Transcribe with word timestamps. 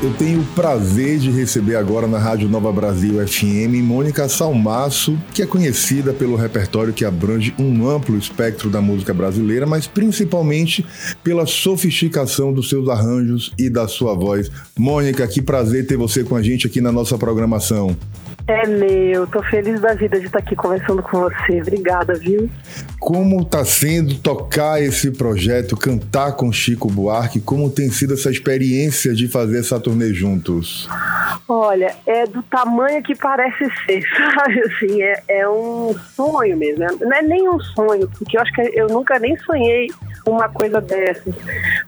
Eu 0.00 0.14
tenho 0.14 0.42
o 0.42 0.46
prazer 0.54 1.18
de 1.18 1.28
receber 1.28 1.74
agora 1.74 2.06
na 2.06 2.20
Rádio 2.20 2.48
Nova 2.48 2.70
Brasil 2.70 3.14
FM 3.26 3.82
Mônica 3.82 4.28
Salmaço, 4.28 5.18
que 5.34 5.42
é 5.42 5.46
conhecida 5.46 6.12
pelo 6.12 6.36
repertório 6.36 6.92
que 6.92 7.04
abrange 7.04 7.52
um 7.58 7.84
amplo 7.88 8.16
espectro 8.16 8.70
da 8.70 8.80
música 8.80 9.12
brasileira, 9.12 9.66
mas 9.66 9.88
principalmente 9.88 10.86
pela 11.24 11.46
sofisticação 11.46 12.52
dos 12.52 12.68
seus 12.68 12.88
arranjos 12.88 13.52
e 13.58 13.68
da 13.68 13.88
sua 13.88 14.14
voz. 14.14 14.48
Mônica, 14.78 15.26
que 15.26 15.42
prazer 15.42 15.84
ter 15.84 15.96
você 15.96 16.22
com 16.22 16.36
a 16.36 16.42
gente 16.42 16.68
aqui 16.68 16.80
na 16.80 16.92
nossa 16.92 17.18
programação. 17.18 17.96
É 18.48 18.66
meu, 18.66 19.26
tô 19.26 19.42
feliz 19.42 19.78
da 19.78 19.92
vida 19.92 20.18
de 20.18 20.24
estar 20.24 20.38
aqui 20.38 20.56
conversando 20.56 21.02
com 21.02 21.20
você. 21.20 21.60
Obrigada, 21.60 22.14
viu? 22.14 22.48
Como 22.98 23.42
está 23.42 23.62
sendo 23.62 24.18
tocar 24.20 24.82
esse 24.82 25.10
projeto, 25.10 25.76
cantar 25.76 26.32
com 26.32 26.50
Chico 26.50 26.88
Buarque? 26.88 27.42
Como 27.42 27.68
tem 27.68 27.90
sido 27.90 28.14
essa 28.14 28.30
experiência 28.30 29.12
de 29.12 29.28
fazer 29.28 29.58
essa 29.58 29.78
turnê 29.78 30.14
juntos? 30.14 30.88
Olha, 31.46 31.94
é 32.06 32.26
do 32.26 32.42
tamanho 32.42 33.02
que 33.02 33.14
parece 33.14 33.70
ser, 33.84 34.02
sabe? 34.16 34.60
Assim, 34.60 35.02
é, 35.02 35.22
é 35.28 35.48
um 35.48 35.94
sonho 36.16 36.56
mesmo. 36.56 36.86
Não 37.00 37.12
é 37.12 37.20
nem 37.20 37.46
um 37.50 37.60
sonho, 37.60 38.08
porque 38.16 38.38
eu 38.38 38.40
acho 38.40 38.52
que 38.54 38.62
eu 38.74 38.88
nunca 38.88 39.18
nem 39.18 39.36
sonhei 39.40 39.88
uma 40.26 40.48
coisa 40.48 40.80
dessas. 40.80 41.34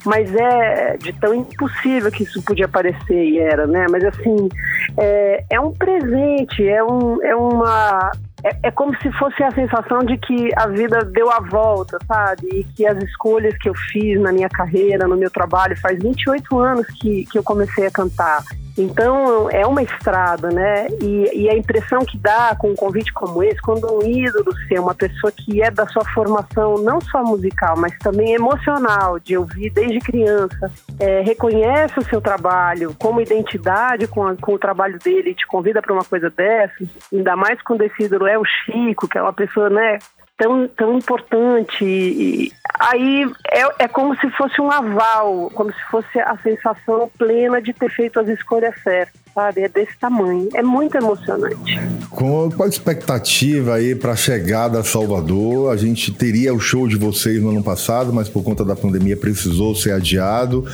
Mas 0.04 0.34
é 0.34 0.96
de 0.96 1.12
tão 1.14 1.34
impossível 1.34 2.10
que 2.10 2.24
isso 2.24 2.42
podia 2.42 2.68
parecer 2.68 3.24
e 3.24 3.38
era, 3.38 3.66
né? 3.66 3.86
Mas 3.90 4.04
assim, 4.04 4.48
é, 4.96 5.44
é 5.50 5.60
um 5.60 5.72
presente, 5.72 6.66
é, 6.66 6.82
um, 6.82 7.22
é 7.22 7.34
uma. 7.34 8.10
É, 8.42 8.68
é, 8.68 8.70
como 8.70 8.96
se 9.00 9.12
fosse 9.18 9.42
a 9.42 9.50
sensação 9.50 9.98
de 9.98 10.16
que 10.16 10.48
a 10.56 10.66
vida 10.66 11.04
deu 11.04 11.30
a 11.30 11.40
volta, 11.40 11.98
sabe? 12.06 12.46
E 12.52 12.64
que 12.64 12.86
as 12.86 12.96
escolhas 13.02 13.54
que 13.58 13.68
eu 13.68 13.74
fiz 13.92 14.18
na 14.18 14.32
minha 14.32 14.48
carreira, 14.48 15.06
no 15.06 15.16
meu 15.16 15.30
trabalho, 15.30 15.76
faz 15.78 15.98
28 16.02 16.58
anos 16.58 16.86
que, 16.86 17.26
que 17.26 17.38
eu 17.38 17.42
comecei 17.42 17.86
a 17.86 17.90
cantar. 17.90 18.42
Então 18.76 19.50
é 19.50 19.66
uma 19.66 19.82
estrada, 19.82 20.48
né? 20.48 20.86
E, 21.00 21.42
e, 21.42 21.50
a 21.50 21.56
impressão 21.56 22.00
que 22.00 22.16
dá 22.16 22.54
com 22.56 22.70
um 22.70 22.74
convite 22.74 23.12
como 23.12 23.42
esse, 23.42 23.60
quando 23.60 23.92
um 23.92 24.02
ídolo 24.02 24.54
ser 24.68 24.80
uma 24.80 24.94
pessoa 24.94 25.32
que 25.32 25.62
é 25.62 25.70
da 25.70 25.86
sua 25.86 26.04
formação 26.14 26.76
não 26.76 27.00
só 27.00 27.22
musical, 27.22 27.76
mas 27.76 27.96
também 27.98 28.34
emocional, 28.34 29.18
de 29.18 29.36
ouvir 29.36 29.70
desde 29.70 29.98
criança, 30.00 30.70
é, 30.98 31.20
reconhece 31.20 31.98
o 31.98 32.04
seu 32.04 32.20
trabalho 32.20 32.94
como 32.98 33.20
identidade 33.20 34.06
com, 34.06 34.26
a, 34.26 34.36
com 34.36 34.54
o 34.54 34.58
trabalho 34.58 34.98
dele 34.98 35.30
e 35.30 35.34
te 35.34 35.46
convida 35.46 35.82
para 35.82 35.92
uma 35.92 36.04
coisa 36.04 36.30
dessa, 36.30 36.74
ainda 37.12 37.36
mais 37.36 37.60
quando 37.62 37.82
esse 37.82 38.04
ídolo 38.04 38.26
é 38.26 38.38
o 38.38 38.44
Chico, 38.44 39.08
que 39.08 39.18
é 39.18 39.22
uma 39.22 39.32
pessoa, 39.32 39.68
né, 39.68 39.98
tão, 40.40 40.66
tão 40.68 40.96
importante. 40.96 41.84
E 41.84 42.52
aí 42.78 43.30
é, 43.52 43.84
é 43.84 43.88
como 43.88 44.16
se 44.16 44.30
fosse 44.30 44.58
um 44.58 44.70
aval, 44.70 45.50
como 45.54 45.70
se 45.70 45.82
fosse 45.90 46.18
a 46.18 46.36
sensação 46.38 47.10
plena 47.18 47.60
de 47.60 47.74
ter 47.74 47.90
feito 47.90 48.18
as 48.18 48.26
escolhas 48.26 48.74
certas 48.82 49.19
sabe? 49.34 49.62
É 49.62 49.68
desse 49.68 49.98
tamanho. 49.98 50.48
É 50.54 50.62
muito 50.62 50.96
emocionante. 50.96 51.80
Com 52.10 52.50
qual 52.50 52.66
a 52.66 52.68
expectativa 52.68 53.74
aí 53.74 53.94
para 53.94 54.12
a 54.12 54.16
chegada 54.16 54.80
a 54.80 54.84
Salvador? 54.84 55.72
A 55.72 55.76
gente 55.76 56.12
teria 56.12 56.52
o 56.52 56.60
show 56.60 56.88
de 56.88 56.96
vocês 56.96 57.42
no 57.42 57.50
ano 57.50 57.62
passado, 57.62 58.12
mas 58.12 58.28
por 58.28 58.42
conta 58.42 58.64
da 58.64 58.74
pandemia 58.74 59.16
precisou 59.16 59.74
ser 59.74 59.92
adiado. 59.92 60.64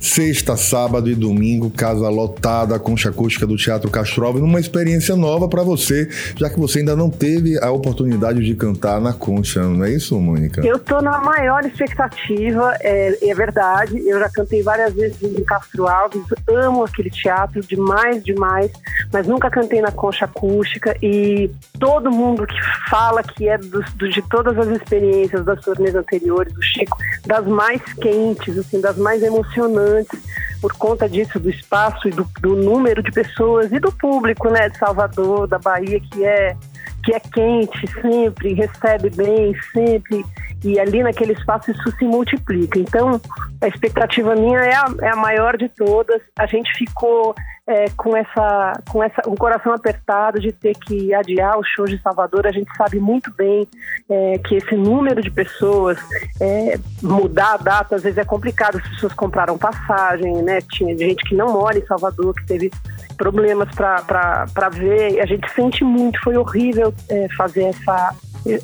Sexta, 0.00 0.56
sábado 0.56 1.10
e 1.10 1.14
domingo, 1.14 1.70
casa 1.70 2.08
lotada, 2.08 2.78
concha 2.78 3.10
acústica 3.10 3.46
do 3.46 3.56
Teatro 3.56 3.90
Castrove, 3.90 4.40
numa 4.40 4.60
experiência 4.60 5.16
nova 5.16 5.48
para 5.48 5.62
você, 5.62 6.08
já 6.36 6.48
que 6.48 6.58
você 6.58 6.80
ainda 6.80 6.96
não 6.96 7.10
teve 7.10 7.58
a 7.62 7.70
oportunidade 7.70 8.44
de 8.44 8.54
cantar 8.54 9.00
na 9.00 9.12
concha, 9.12 9.62
não 9.62 9.84
é 9.84 9.92
isso, 9.92 10.18
Mônica? 10.18 10.64
Eu 10.64 10.78
tô 10.78 11.00
na 11.00 11.18
maior 11.20 11.64
expectativa, 11.64 12.74
é, 12.80 13.28
é 13.28 13.34
verdade. 13.34 14.02
Eu 14.06 14.18
já 14.20 14.28
cantei 14.30 14.62
várias 14.62 14.94
vezes 14.94 15.22
em 15.22 15.44
Castro 15.44 15.86
Alves, 15.86 16.22
amo 16.48 16.84
aquele 16.84 17.10
teatro 17.10 17.60
demais 17.62 18.05
demais, 18.06 18.22
demais, 18.22 18.72
mas 19.12 19.26
nunca 19.26 19.50
cantei 19.50 19.80
na 19.80 19.90
concha 19.90 20.24
acústica 20.24 20.96
e 21.02 21.50
todo 21.78 22.10
mundo 22.10 22.46
que 22.46 22.60
fala 22.88 23.22
que 23.22 23.48
é 23.48 23.58
do, 23.58 23.82
do, 23.96 24.08
de 24.08 24.22
todas 24.22 24.56
as 24.58 24.68
experiências 24.68 25.44
das 25.44 25.60
turnês 25.60 25.94
anteriores 25.94 26.52
do 26.52 26.62
Chico, 26.62 26.96
das 27.26 27.46
mais 27.46 27.82
quentes, 27.94 28.56
assim, 28.58 28.80
das 28.80 28.96
mais 28.96 29.22
emocionantes, 29.22 30.20
por 30.60 30.72
conta 30.74 31.08
disso, 31.08 31.38
do 31.38 31.50
espaço 31.50 32.08
e 32.08 32.10
do, 32.10 32.26
do 32.40 32.56
número 32.56 33.02
de 33.02 33.10
pessoas 33.10 33.72
e 33.72 33.78
do 33.78 33.92
público, 33.92 34.48
né, 34.48 34.68
de 34.68 34.78
Salvador, 34.78 35.46
da 35.46 35.58
Bahia, 35.58 36.00
que 36.00 36.24
é 36.24 36.56
que 37.04 37.14
é 37.14 37.20
quente 37.20 37.86
sempre, 38.02 38.52
recebe 38.52 39.10
bem 39.10 39.54
sempre, 39.72 40.24
e 40.64 40.80
ali 40.80 41.04
naquele 41.04 41.34
espaço 41.34 41.70
isso 41.70 41.96
se 41.96 42.04
multiplica. 42.04 42.80
Então, 42.80 43.20
a 43.62 43.68
expectativa 43.68 44.34
minha 44.34 44.58
é 44.58 44.74
a, 44.74 44.86
é 45.02 45.08
a 45.10 45.16
maior 45.16 45.56
de 45.56 45.68
todas. 45.68 46.20
A 46.36 46.46
gente 46.46 46.68
ficou 46.76 47.32
é, 47.66 47.86
com 47.96 48.16
essa, 48.16 48.72
com 48.88 49.02
essa, 49.02 49.22
o 49.26 49.34
coração 49.34 49.72
apertado 49.72 50.38
de 50.38 50.52
ter 50.52 50.74
que 50.74 51.12
adiar 51.12 51.58
o 51.58 51.64
show 51.64 51.84
de 51.84 52.00
Salvador. 52.00 52.46
A 52.46 52.52
gente 52.52 52.70
sabe 52.76 53.00
muito 53.00 53.32
bem 53.34 53.66
é, 54.08 54.38
que 54.38 54.54
esse 54.54 54.76
número 54.76 55.20
de 55.20 55.30
pessoas 55.30 55.98
é, 56.40 56.78
mudar 57.02 57.54
a 57.54 57.56
data 57.56 57.96
às 57.96 58.04
vezes 58.04 58.18
é 58.18 58.24
complicado. 58.24 58.76
As 58.76 58.88
pessoas 58.90 59.12
compraram 59.14 59.58
passagem, 59.58 60.42
né? 60.42 60.60
Tinha 60.60 60.96
gente 60.96 61.24
que 61.24 61.34
não 61.34 61.52
mora 61.52 61.76
em 61.76 61.86
Salvador 61.86 62.34
que 62.34 62.46
teve 62.46 62.70
problemas 63.16 63.68
para 63.74 64.68
ver. 64.70 65.20
A 65.20 65.26
gente 65.26 65.50
sente 65.50 65.82
muito. 65.82 66.20
Foi 66.22 66.36
horrível 66.36 66.94
é, 67.08 67.26
fazer 67.36 67.64
essa, 67.64 68.14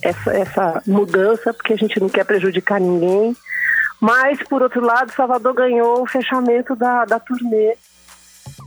essa 0.03 0.33
essa 0.33 0.83
mudança 0.87 1.53
porque 1.53 1.73
a 1.73 1.77
gente 1.77 1.99
não 1.99 2.09
quer 2.09 2.25
prejudicar 2.25 2.81
ninguém. 2.81 3.37
Mas, 4.01 4.43
por 4.43 4.63
outro 4.63 4.85
lado, 4.85 5.13
Salvador 5.13 5.55
ganhou 5.55 6.03
o 6.03 6.07
fechamento 6.07 6.75
da, 6.75 7.05
da 7.05 7.21
turnê 7.21 7.77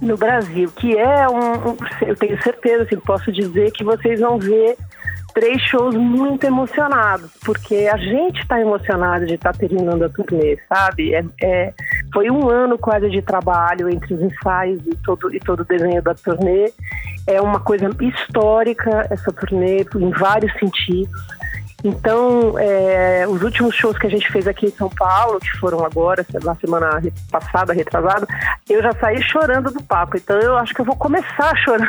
no 0.02 0.18
Brasil, 0.18 0.72
que 0.76 0.98
é 0.98 1.28
um, 1.28 1.76
eu 2.08 2.16
tenho 2.16 2.42
certeza, 2.42 2.84
assim, 2.84 2.98
posso 2.98 3.32
dizer 3.32 3.72
que 3.72 3.84
vocês 3.84 4.20
vão 4.20 4.38
ver 4.38 4.78
três 5.36 5.62
shows 5.64 5.94
muito 5.94 6.46
emocionados, 6.46 7.30
porque 7.44 7.90
a 7.92 7.98
gente 7.98 8.40
está 8.40 8.60
emocionado 8.60 9.26
de 9.26 9.34
estar 9.34 9.52
tá 9.52 9.60
terminando 9.60 10.04
a 10.04 10.10
turnê, 10.10 10.58
sabe? 10.70 11.14
É, 11.14 11.26
é, 11.44 11.74
foi 12.14 12.32
um 12.32 12.50
ano 12.50 12.78
quase 12.78 13.10
de 13.10 13.22
trabalho 13.22 13.90
entre 13.90 14.14
os 14.14 14.22
ensaios 14.22 14.82
e 14.88 14.96
todo, 15.04 15.36
e 15.36 15.40
todo 15.40 15.60
o 15.60 15.66
desenho 15.66 16.02
da 16.02 16.16
turnê. 16.16 16.72
É 17.28 17.42
uma 17.42 17.60
coisa 17.60 17.90
histórica 18.00 19.08
essa 19.10 19.32
turnê, 19.34 19.86
em 19.96 20.10
vários 20.12 20.54
sentidos. 20.58 21.12
Então, 21.86 22.58
é, 22.58 23.28
os 23.28 23.44
últimos 23.44 23.76
shows 23.76 23.96
que 23.96 24.08
a 24.08 24.10
gente 24.10 24.28
fez 24.32 24.48
aqui 24.48 24.66
em 24.66 24.72
São 24.72 24.90
Paulo, 24.90 25.40
que 25.40 25.52
foram 25.60 25.86
agora, 25.86 26.26
na 26.44 26.56
semana 26.56 27.00
passada, 27.32 27.74
retrasada, 27.74 28.26
eu 28.68 28.82
já 28.82 28.92
saí 28.94 29.22
chorando 29.22 29.70
do 29.70 29.84
papo. 29.84 30.18
Então, 30.18 30.36
eu 30.40 30.58
acho 30.58 30.74
que 30.74 30.82
eu 30.82 30.86
vou 30.86 30.96
começar 30.96 31.56
chorando. 31.58 31.86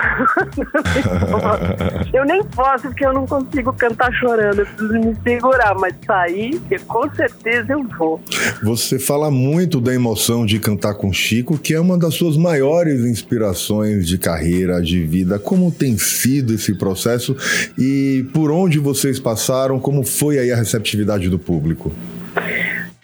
eu 2.12 2.26
nem 2.26 2.44
posso, 2.44 2.88
porque 2.88 3.06
eu 3.06 3.14
não 3.14 3.26
consigo 3.26 3.72
cantar 3.72 4.12
chorando. 4.12 4.58
Eu 4.58 4.66
preciso 4.66 4.92
me 4.92 5.16
segurar, 5.24 5.74
mas 5.74 5.94
sair, 6.06 6.60
com 6.86 7.10
certeza 7.14 7.72
eu 7.72 7.82
vou. 7.96 8.20
Você 8.62 8.98
fala 8.98 9.30
muito 9.30 9.80
da 9.80 9.94
emoção 9.94 10.44
de 10.44 10.58
cantar 10.58 10.92
com 10.94 11.10
Chico, 11.10 11.56
que 11.56 11.72
é 11.72 11.80
uma 11.80 11.96
das 11.96 12.12
suas 12.12 12.36
maiores 12.36 13.00
inspirações 13.00 14.06
de 14.06 14.18
carreira, 14.18 14.82
de 14.82 15.02
vida. 15.04 15.38
Como 15.38 15.72
tem 15.72 15.96
sido 15.96 16.52
esse 16.52 16.74
processo 16.74 17.34
e 17.78 18.26
por 18.34 18.50
onde 18.50 18.78
vocês 18.78 19.18
passaram? 19.18 19.80
Como 19.86 20.04
foi 20.04 20.36
aí 20.40 20.50
a 20.50 20.56
receptividade 20.56 21.30
do 21.30 21.38
público? 21.38 21.92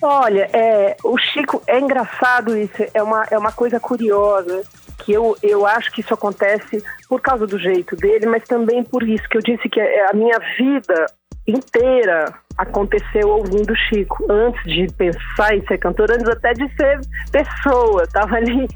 Olha, 0.02 0.50
é, 0.52 0.96
o 1.04 1.16
Chico, 1.16 1.62
é 1.64 1.78
engraçado 1.78 2.56
isso, 2.56 2.84
é 2.92 3.00
uma, 3.00 3.24
é 3.30 3.38
uma 3.38 3.52
coisa 3.52 3.78
curiosa, 3.78 4.62
que 4.98 5.12
eu, 5.12 5.36
eu 5.44 5.64
acho 5.64 5.92
que 5.92 6.00
isso 6.00 6.12
acontece 6.12 6.82
por 7.08 7.20
causa 7.20 7.46
do 7.46 7.56
jeito 7.56 7.94
dele, 7.94 8.26
mas 8.26 8.42
também 8.48 8.82
por 8.82 9.08
isso 9.08 9.22
que 9.28 9.36
eu 9.36 9.40
disse 9.40 9.68
que 9.68 9.80
a 9.80 10.12
minha 10.12 10.36
vida 10.58 11.06
inteira 11.46 12.34
aconteceu 12.58 13.28
ouvindo 13.28 13.76
Chico, 13.76 14.26
antes 14.28 14.64
de 14.64 14.92
pensar 14.94 15.56
em 15.56 15.64
ser 15.68 15.78
cantora, 15.78 16.14
antes 16.14 16.28
até 16.28 16.52
de 16.52 16.68
ser 16.74 17.00
pessoa, 17.30 18.02
estava 18.02 18.34
ali 18.34 18.66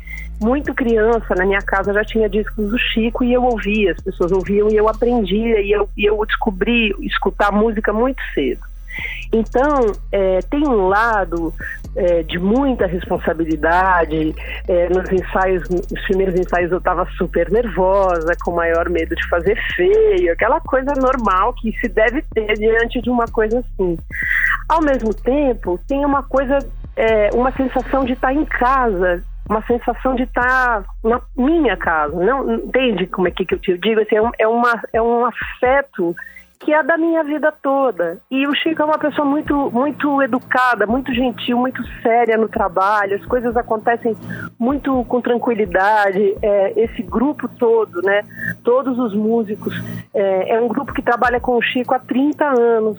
muito 0.40 0.74
criança, 0.74 1.34
na 1.34 1.44
minha 1.44 1.62
casa 1.62 1.92
já 1.92 2.04
tinha 2.04 2.28
discos 2.28 2.70
do 2.70 2.78
Chico 2.78 3.24
e 3.24 3.32
eu 3.32 3.42
ouvia, 3.42 3.92
as 3.92 4.00
pessoas 4.00 4.32
ouviam 4.32 4.68
e 4.70 4.76
eu 4.76 4.88
aprendia 4.88 5.60
e 5.60 5.72
eu, 5.72 5.88
e 5.96 6.04
eu 6.04 6.24
descobri 6.26 6.94
escutar 7.00 7.50
música 7.52 7.92
muito 7.92 8.22
cedo. 8.34 8.60
Então, 9.32 9.92
é, 10.12 10.40
tem 10.50 10.66
um 10.66 10.88
lado 10.88 11.52
é, 11.96 12.22
de 12.22 12.38
muita 12.38 12.86
responsabilidade. 12.86 14.34
É, 14.68 14.88
nos 14.88 15.10
ensaios, 15.10 15.68
nos 15.68 16.02
primeiros 16.06 16.38
ensaios 16.38 16.70
eu 16.70 16.78
estava 16.78 17.06
super 17.16 17.50
nervosa, 17.50 18.32
com 18.44 18.52
maior 18.52 18.88
medo 18.88 19.14
de 19.14 19.28
fazer 19.28 19.58
feio, 19.74 20.32
aquela 20.32 20.60
coisa 20.60 20.92
normal 20.94 21.52
que 21.54 21.72
se 21.80 21.88
deve 21.88 22.22
ter 22.34 22.54
diante 22.54 23.00
de 23.00 23.10
uma 23.10 23.26
coisa 23.26 23.60
assim. 23.60 23.98
Ao 24.68 24.82
mesmo 24.82 25.12
tempo, 25.14 25.78
tem 25.86 26.04
uma 26.04 26.22
coisa, 26.22 26.58
é, 26.94 27.30
uma 27.32 27.52
sensação 27.52 28.04
de 28.04 28.12
estar 28.12 28.32
em 28.32 28.44
casa, 28.44 29.22
uma 29.48 29.62
sensação 29.66 30.14
de 30.14 30.24
estar 30.24 30.84
na 31.02 31.20
minha 31.36 31.76
casa. 31.76 32.14
Não 32.16 32.54
entende 32.54 33.06
como 33.06 33.28
é 33.28 33.30
que, 33.30 33.46
eu 33.52 33.58
te 33.58 33.78
digo? 33.78 34.00
Assim, 34.00 34.16
é, 34.16 34.22
um, 34.22 34.30
é, 34.38 34.48
uma, 34.48 34.82
é 34.92 35.02
um 35.02 35.24
afeto 35.24 36.14
que 36.58 36.72
é 36.72 36.82
da 36.82 36.96
minha 36.96 37.22
vida 37.22 37.52
toda. 37.52 38.18
E 38.30 38.46
o 38.46 38.54
Chico 38.54 38.82
é 38.82 38.84
uma 38.84 38.98
pessoa 38.98 39.26
muito, 39.26 39.70
muito 39.70 40.22
educada, 40.22 40.86
muito 40.86 41.12
gentil, 41.12 41.58
muito 41.58 41.82
séria 42.02 42.36
no 42.36 42.48
trabalho. 42.48 43.16
As 43.16 43.24
coisas 43.26 43.56
acontecem 43.56 44.16
muito 44.58 45.04
com 45.04 45.20
tranquilidade. 45.20 46.36
É, 46.42 46.72
esse 46.80 47.02
grupo 47.02 47.48
todo, 47.48 48.02
né? 48.02 48.22
Todos 48.64 48.98
os 48.98 49.14
músicos, 49.14 49.74
é, 50.14 50.56
é 50.56 50.60
um 50.60 50.68
grupo 50.68 50.92
que 50.92 51.02
trabalha 51.02 51.38
com 51.38 51.56
o 51.56 51.62
Chico 51.62 51.94
há 51.94 51.98
30 51.98 52.44
anos. 52.44 52.98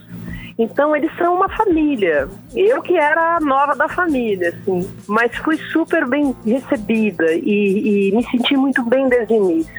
Então 0.57 0.95
eles 0.95 1.15
são 1.17 1.35
uma 1.35 1.47
família. 1.49 2.27
Eu 2.55 2.81
que 2.81 2.97
era 2.97 3.37
a 3.37 3.39
nova 3.39 3.75
da 3.75 3.87
família, 3.87 4.49
assim, 4.49 4.89
mas 5.07 5.35
fui 5.37 5.57
super 5.71 6.07
bem 6.07 6.35
recebida 6.45 7.31
e, 7.33 8.09
e 8.09 8.15
me 8.15 8.23
senti 8.25 8.57
muito 8.57 8.83
bem 8.83 9.07
desde 9.07 9.33
o 9.33 9.37
início. 9.37 9.73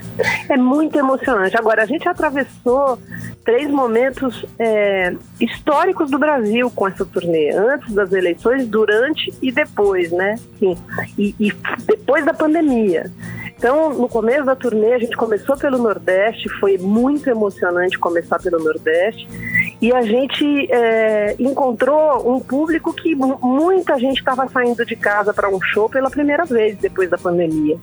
É 0.48 0.56
muito 0.56 0.96
emocionante. 0.96 1.56
Agora 1.56 1.82
a 1.82 1.86
gente 1.86 2.08
atravessou 2.08 2.98
três 3.44 3.68
momentos 3.70 4.44
é, 4.58 5.14
históricos 5.40 6.10
do 6.10 6.18
Brasil 6.18 6.70
com 6.70 6.86
essa 6.86 7.04
turnê, 7.04 7.50
antes 7.50 7.92
das 7.94 8.12
eleições, 8.12 8.68
durante 8.68 9.32
e 9.42 9.50
depois, 9.50 10.12
né? 10.12 10.36
Sim. 10.58 10.76
E, 11.16 11.34
e 11.40 11.52
depois 11.86 12.24
da 12.24 12.34
pandemia. 12.34 13.10
Então, 13.56 13.92
no 13.92 14.08
começo 14.08 14.44
da 14.44 14.54
turnê, 14.54 14.94
a 14.94 14.98
gente 15.00 15.16
começou 15.16 15.56
pelo 15.56 15.78
Nordeste, 15.78 16.48
foi 16.60 16.78
muito 16.78 17.28
emocionante 17.28 17.98
começar 17.98 18.38
pelo 18.38 18.62
Nordeste. 18.62 19.26
E 19.80 19.92
a 19.92 20.02
gente 20.02 20.68
é, 20.72 21.36
encontrou 21.38 22.34
um 22.34 22.40
público 22.40 22.92
que 22.92 23.14
muita 23.14 23.98
gente 23.98 24.18
estava 24.18 24.48
saindo 24.48 24.84
de 24.84 24.96
casa 24.96 25.32
para 25.32 25.48
um 25.48 25.60
show 25.60 25.88
pela 25.88 26.10
primeira 26.10 26.44
vez 26.44 26.76
depois 26.78 27.08
da 27.08 27.16
pandemia. 27.16 27.78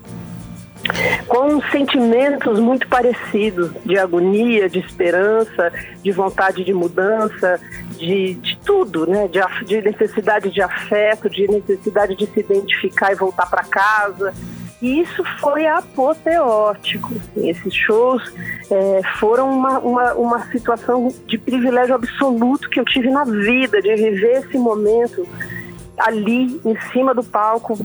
Com 1.26 1.60
sentimentos 1.70 2.60
muito 2.60 2.86
parecidos 2.86 3.72
de 3.84 3.98
agonia, 3.98 4.68
de 4.68 4.78
esperança, 4.78 5.72
de 6.02 6.12
vontade 6.12 6.62
de 6.62 6.72
mudança, 6.72 7.58
de, 7.96 8.34
de 8.34 8.58
tudo, 8.58 9.06
né? 9.06 9.26
De, 9.26 9.40
de 9.64 9.80
necessidade 9.80 10.50
de 10.50 10.60
afeto, 10.60 11.30
de 11.30 11.48
necessidade 11.48 12.14
de 12.14 12.26
se 12.26 12.40
identificar 12.40 13.10
e 13.10 13.16
voltar 13.16 13.46
para 13.48 13.64
casa. 13.64 14.34
E 14.80 15.00
isso 15.00 15.24
foi 15.40 15.66
apoteótico. 15.66 17.14
Esses 17.36 17.74
shows 17.74 18.22
é, 18.70 19.00
foram 19.18 19.50
uma, 19.50 19.78
uma, 19.78 20.14
uma 20.14 20.50
situação 20.50 21.12
de 21.26 21.38
privilégio 21.38 21.94
absoluto 21.94 22.68
que 22.68 22.78
eu 22.78 22.84
tive 22.84 23.10
na 23.10 23.24
vida, 23.24 23.80
de 23.80 23.94
viver 23.94 24.44
esse 24.44 24.58
momento 24.58 25.26
ali 25.96 26.60
em 26.64 26.78
cima 26.92 27.14
do 27.14 27.24
palco, 27.24 27.76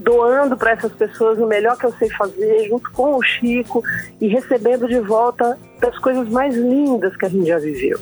doando 0.00 0.56
para 0.56 0.72
essas 0.72 0.92
pessoas 0.92 1.38
o 1.38 1.46
melhor 1.46 1.76
que 1.76 1.86
eu 1.86 1.92
sei 1.94 2.08
fazer, 2.10 2.68
junto 2.68 2.90
com 2.92 3.16
o 3.16 3.22
Chico 3.22 3.82
e 4.20 4.28
recebendo 4.28 4.86
de 4.86 5.00
volta 5.00 5.58
das 5.80 5.98
coisas 5.98 6.28
mais 6.28 6.54
lindas 6.54 7.16
que 7.16 7.26
a 7.26 7.28
gente 7.28 7.46
já 7.46 7.58
viveu. 7.58 7.98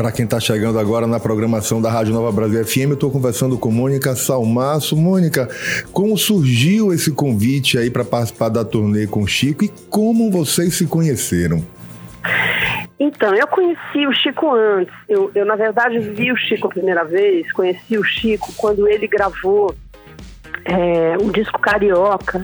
Para 0.00 0.12
quem 0.12 0.24
está 0.24 0.40
chegando 0.40 0.78
agora 0.78 1.06
na 1.06 1.20
programação 1.20 1.78
da 1.78 1.90
Rádio 1.90 2.14
Nova 2.14 2.32
Brasil 2.32 2.64
FM, 2.64 2.88
eu 2.88 2.94
estou 2.94 3.10
conversando 3.10 3.58
com 3.58 3.70
Mônica 3.70 4.16
Salmaço. 4.16 4.96
Mônica, 4.96 5.46
como 5.92 6.16
surgiu 6.16 6.90
esse 6.90 7.12
convite 7.12 7.76
aí 7.76 7.90
para 7.90 8.02
participar 8.02 8.48
da 8.48 8.64
turnê 8.64 9.06
com 9.06 9.24
o 9.24 9.26
Chico 9.26 9.62
e 9.62 9.68
como 9.90 10.30
vocês 10.30 10.72
se 10.72 10.86
conheceram? 10.86 11.62
Então, 12.98 13.34
eu 13.34 13.46
conheci 13.46 14.06
o 14.06 14.12
Chico 14.14 14.54
antes. 14.54 14.94
Eu, 15.06 15.30
eu, 15.34 15.44
na 15.44 15.54
verdade, 15.54 15.98
vi 15.98 16.32
o 16.32 16.36
Chico 16.36 16.68
a 16.68 16.70
primeira 16.70 17.04
vez, 17.04 17.52
conheci 17.52 17.98
o 17.98 18.02
Chico 18.02 18.54
quando 18.56 18.88
ele 18.88 19.06
gravou 19.06 19.74
é, 20.64 21.18
um 21.20 21.30
disco 21.30 21.60
carioca 21.60 22.42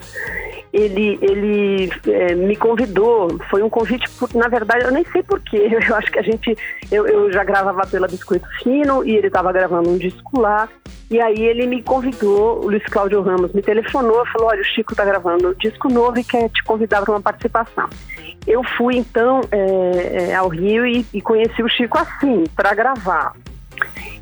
ele, 0.77 1.19
ele 1.23 1.91
é, 2.07 2.35
me 2.35 2.55
convidou, 2.55 3.39
foi 3.51 3.63
um 3.63 3.71
convite, 3.71 4.09
por, 4.19 4.33
na 4.35 4.47
verdade, 4.49 4.85
eu 4.85 4.93
nem 4.93 5.05
sei 5.07 5.23
porquê, 5.23 5.69
eu 5.89 5.97
acho 5.97 6.13
que 6.13 6.19
a 6.19 6.23
gente, 6.23 6.57
eu, 6.93 7.07
eu 7.07 7.33
já 7.33 7.43
gravava 7.43 7.87
pela 7.87 8.07
Biscoito 8.07 8.47
Fino 8.63 9.05
e 9.05 9.17
ele 9.17 9.29
estava 9.29 9.53
gravando 9.53 9.91
um 9.91 9.97
disco 9.97 10.39
lá, 10.39 10.69
e 11.11 11.21
aí 11.21 11.45
ele 11.45 11.67
me 11.67 11.83
convidou, 11.83 12.65
o 12.65 12.69
Luiz 12.69 12.85
Cláudio 12.85 13.23
Ramos 13.23 13.53
me 13.53 13.63
telefonou, 13.63 14.27
falou, 14.27 14.49
olha, 14.49 14.61
o 14.61 14.65
Chico 14.65 14.93
está 14.93 15.05
gravando 15.05 15.49
um 15.49 15.55
disco 15.55 15.89
novo 15.89 16.19
e 16.19 16.25
quer 16.25 16.51
te 16.51 16.63
convidar 16.65 17.01
para 17.03 17.13
uma 17.13 17.21
participação. 17.21 17.89
Eu 18.47 18.63
fui, 18.77 18.97
então, 18.97 19.41
é, 19.51 20.31
é, 20.31 20.35
ao 20.35 20.49
Rio 20.49 20.87
e, 20.87 21.07
e 21.13 21.21
conheci 21.21 21.63
o 21.63 21.69
Chico 21.69 21.97
assim, 21.97 22.45
para 22.55 22.75
gravar. 22.75 23.33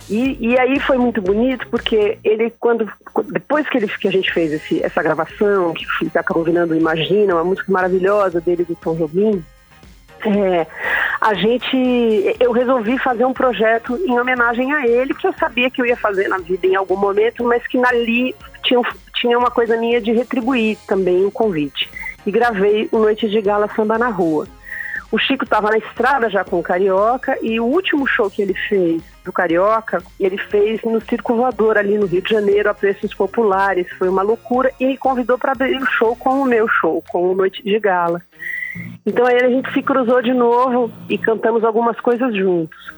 E, 0.09 0.37
e, 0.39 0.59
aí 0.59 0.79
foi 0.81 0.99
muito 0.99 1.23
bonito 1.23 1.67
porque 1.69 2.19
ele, 2.23 2.53
quando 2.61 2.87
depois 3.33 3.67
que, 3.69 3.79
ele, 3.79 3.89
que 3.89 4.07
a 4.07 4.13
gente 4.13 4.31
fez 4.33 4.53
esse, 4.53 4.85
essa 4.85 5.03
gravação, 5.03 5.73
que 5.73 6.19
acabou 6.19 6.45
virando 6.45 6.77
Imagina, 6.77 7.35
uma 7.35 7.45
música 7.45 7.73
maravilhosa 7.73 8.39
dele 8.41 8.65
do 8.65 8.75
Tom 8.75 8.95
Jobim, 8.97 9.43
é, 10.27 10.67
a 11.21 11.35
gente, 11.35 12.37
eu 12.39 12.53
resolvi 12.53 12.99
fazer 12.99 13.25
um 13.25 13.33
projeto 13.33 13.97
em 13.97 14.19
homenagem 14.19 14.73
a 14.73 14.87
ele, 14.87 15.15
que 15.15 15.27
eu 15.27 15.33
sabia 15.33 15.71
que 15.71 15.81
eu 15.81 15.87
ia 15.87 15.97
fazer 15.97 16.29
na 16.29 16.39
vida 16.39 16.67
em 16.67 16.75
algum 16.75 16.97
momento, 16.97 17.45
mas 17.45 17.67
que 17.67 17.79
ali 17.85 18.35
tinha, 18.63 18.81
tinha 19.15 19.39
uma 19.39 19.51
coisa 19.51 19.77
minha 19.77 20.01
de 20.01 20.13
retribuir 20.13 20.79
também 20.87 21.25
o 21.25 21.31
convite. 21.31 21.91
E 22.27 22.31
gravei 22.31 22.89
o 22.93 22.99
Noite 22.99 23.29
de 23.29 23.41
Gala 23.41 23.69
Samba 23.75 23.99
na 23.99 24.09
Rua. 24.09 24.47
O 25.11 25.19
Chico 25.19 25.45
estava 25.45 25.71
na 25.71 25.79
estrada 25.79 26.29
já 26.29 26.43
com 26.45 26.59
o 26.59 26.63
Carioca 26.63 27.39
e 27.41 27.61
o 27.61 27.65
último 27.65 28.07
show 28.07 28.31
que 28.31 28.43
ele 28.43 28.55
fez 28.55 29.14
do 29.25 29.33
Carioca, 29.33 30.03
ele 30.21 30.37
fez 30.37 30.83
no 30.83 31.01
Circo 31.01 31.35
Voador, 31.35 31.79
ali 31.79 31.97
no 31.97 32.07
Rio 32.07 32.23
de 32.23 32.31
Janeiro, 32.31 32.69
a 32.69 32.75
preços 32.75 33.15
populares. 33.15 33.87
Foi 33.99 34.09
uma 34.09 34.23
loucura 34.23 34.71
e 34.79 34.87
me 34.87 34.97
convidou 34.97 35.39
para 35.39 35.53
abrir 35.53 35.77
o 35.77 35.87
show 35.87 36.15
com 36.17 36.43
o 36.43 36.45
meu 36.45 36.69
show, 36.69 37.03
com 37.11 37.31
o 37.31 37.35
Noite 37.35 37.63
de 37.63 37.79
Gala. 37.81 38.21
Então 39.07 39.27
aí 39.27 39.37
a 39.37 39.49
gente 39.49 39.73
se 39.73 39.83
cruzou 39.83 40.21
de 40.21 40.33
novo 40.33 40.93
e 41.09 41.17
cantamos 41.17 41.65
algumas 41.65 41.99
coisas 42.01 42.35
juntos. 42.35 42.93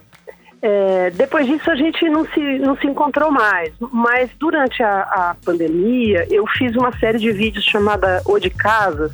É, 0.63 1.11
depois 1.11 1.47
disso 1.47 1.71
a 1.71 1.77
gente 1.77 2.09
não 2.09 2.25
se, 2.27 2.59
não 2.59 2.77
se 2.77 2.87
encontrou 2.87 3.31
mais, 3.31 3.73
mas 3.93 4.31
durante 4.39 4.83
a, 4.83 5.03
a 5.03 5.37
pandemia 5.45 6.27
eu 6.31 6.47
fiz 6.47 6.75
uma 6.75 6.91
série 6.99 7.19
de 7.19 7.31
vídeos 7.31 7.65
chamada 7.65 8.23
O 8.25 8.39
de 8.39 8.51
Casas, 8.51 9.13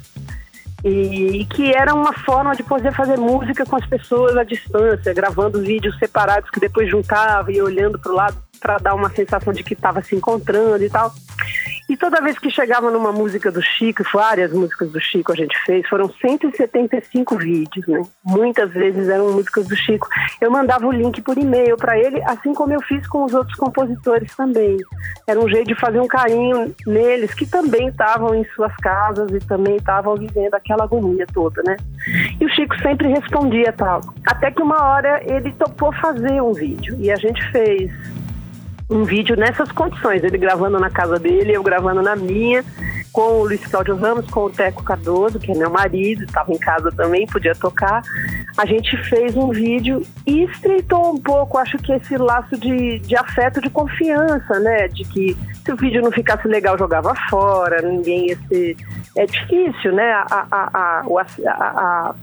e, 0.85 1.45
que 1.47 1.73
era 1.73 1.95
uma 1.95 2.13
forma 2.13 2.55
de 2.55 2.63
poder 2.63 2.93
fazer 2.93 3.17
música 3.17 3.65
com 3.65 3.77
as 3.77 3.87
pessoas 3.87 4.37
à 4.37 4.43
distância, 4.43 5.15
gravando 5.15 5.61
vídeos 5.61 5.97
separados 5.99 6.51
que 6.51 6.59
depois 6.59 6.91
juntava 6.91 7.53
e 7.53 7.63
olhando 7.63 7.99
para 7.99 8.13
o 8.13 8.15
lado 8.15 8.37
para 8.61 8.79
dar 8.79 8.95
uma 8.95 9.11
sensação 9.11 9.53
de 9.53 9.63
que 9.63 9.75
estava 9.75 10.03
se 10.03 10.15
encontrando 10.15 10.83
e 10.83 10.91
tal. 10.91 11.13
E 11.93 11.97
toda 11.99 12.23
vez 12.23 12.39
que 12.39 12.49
chegava 12.49 12.91
numa 12.91 13.13
música 13.13 13.53
do 13.53 13.61
Chico, 13.61 14.03
várias 14.15 14.51
músicas 14.51 14.91
do 14.91 14.99
Chico 14.99 15.31
a 15.31 15.37
gente 15.37 15.55
fez, 15.67 15.87
foram 15.87 16.09
175 16.09 17.37
vídeos, 17.37 17.87
né? 17.87 18.01
Muitas 18.25 18.73
vezes 18.73 19.11
eram 19.11 19.31
músicas 19.33 19.69
do 19.69 19.77
Chico. 19.77 20.09
Eu 20.41 20.51
mandava 20.51 20.87
o 20.87 20.91
link 20.91 21.21
por 21.21 21.37
e-mail 21.37 21.77
para 21.77 21.99
ele, 21.99 22.23
assim 22.23 22.55
como 22.55 22.73
eu 22.73 22.81
fiz 22.81 23.07
com 23.09 23.27
os 23.27 23.35
outros 23.35 23.55
compositores 23.59 24.35
também. 24.35 24.79
Era 25.27 25.39
um 25.39 25.47
jeito 25.47 25.67
de 25.69 25.75
fazer 25.75 26.01
um 26.01 26.07
carinho 26.07 26.75
neles, 26.87 27.35
que 27.35 27.45
também 27.45 27.89
estavam 27.89 28.35
em 28.35 28.45
suas 28.57 28.75
casas 28.77 29.31
e 29.31 29.41
também 29.41 29.77
estavam 29.77 30.17
vivendo 30.17 30.55
aquela 30.55 30.85
agonia 30.85 31.27
toda, 31.31 31.63
né? 31.63 31.77
E 32.41 32.47
o 32.47 32.49
Chico 32.49 32.75
sempre 32.81 33.09
respondia 33.09 33.71
tal. 33.71 34.01
Até 34.25 34.51
que 34.51 34.63
uma 34.63 34.83
hora 34.83 35.23
ele 35.27 35.53
topou 35.59 35.93
fazer 35.93 36.41
um 36.41 36.55
vídeo 36.55 36.97
e 36.99 37.11
a 37.11 37.17
gente 37.17 37.47
fez 37.51 37.93
um 38.93 39.05
vídeo 39.05 39.37
nessas 39.37 39.71
condições, 39.73 40.23
ele 40.23 40.39
gravando 40.39 40.79
na 40.79 40.91
casa 40.91 41.19
dele, 41.19 41.57
eu 41.57 41.63
gravando 41.63 42.03
na 42.03 42.15
minha, 42.15 42.65
com 43.13 43.41
o 43.41 43.45
Luiz 43.45 43.65
Cláudio 43.67 43.97
Ramos, 43.97 44.27
com 44.31 44.45
o 44.45 44.51
Teco 44.51 44.83
Cardoso, 44.83 45.39
que 45.39 45.53
é 45.53 45.55
meu 45.55 45.71
marido, 45.71 46.25
estava 46.25 46.53
em 46.53 46.59
casa 46.59 46.91
também, 46.93 47.27
podia 47.27 47.55
tocar. 47.55 48.03
A 48.57 48.67
gente 48.67 48.97
fez 49.09 49.37
um 49.37 49.51
vídeo 49.51 50.03
e 50.27 50.45
estreitou 50.45 51.15
um 51.15 51.21
pouco, 51.21 51.59
acho 51.59 51.79
que 51.79 51.93
esse 51.93 52.17
laço 52.17 52.57
de, 52.59 52.99
de 53.01 53.17
afeto, 53.17 53.61
de 53.61 53.71
confiança, 53.71 54.59
né? 54.61 54.89
De 54.89 55.05
que 55.05 55.37
se 55.65 55.73
o 55.73 55.77
vídeo 55.77 56.03
não 56.03 56.13
ficasse 56.13 56.47
legal, 56.47 56.77
jogava 56.79 57.15
fora, 57.31 57.81
ninguém 57.83 58.29
ia 58.29 58.39
ser. 58.49 58.77
É 59.17 59.27
difícil, 59.27 59.93
né? 59.93 60.13
A, 60.13 60.27
a, 60.31 60.47
a, 60.51 61.03
a, 61.03 61.25
a 61.49 62.15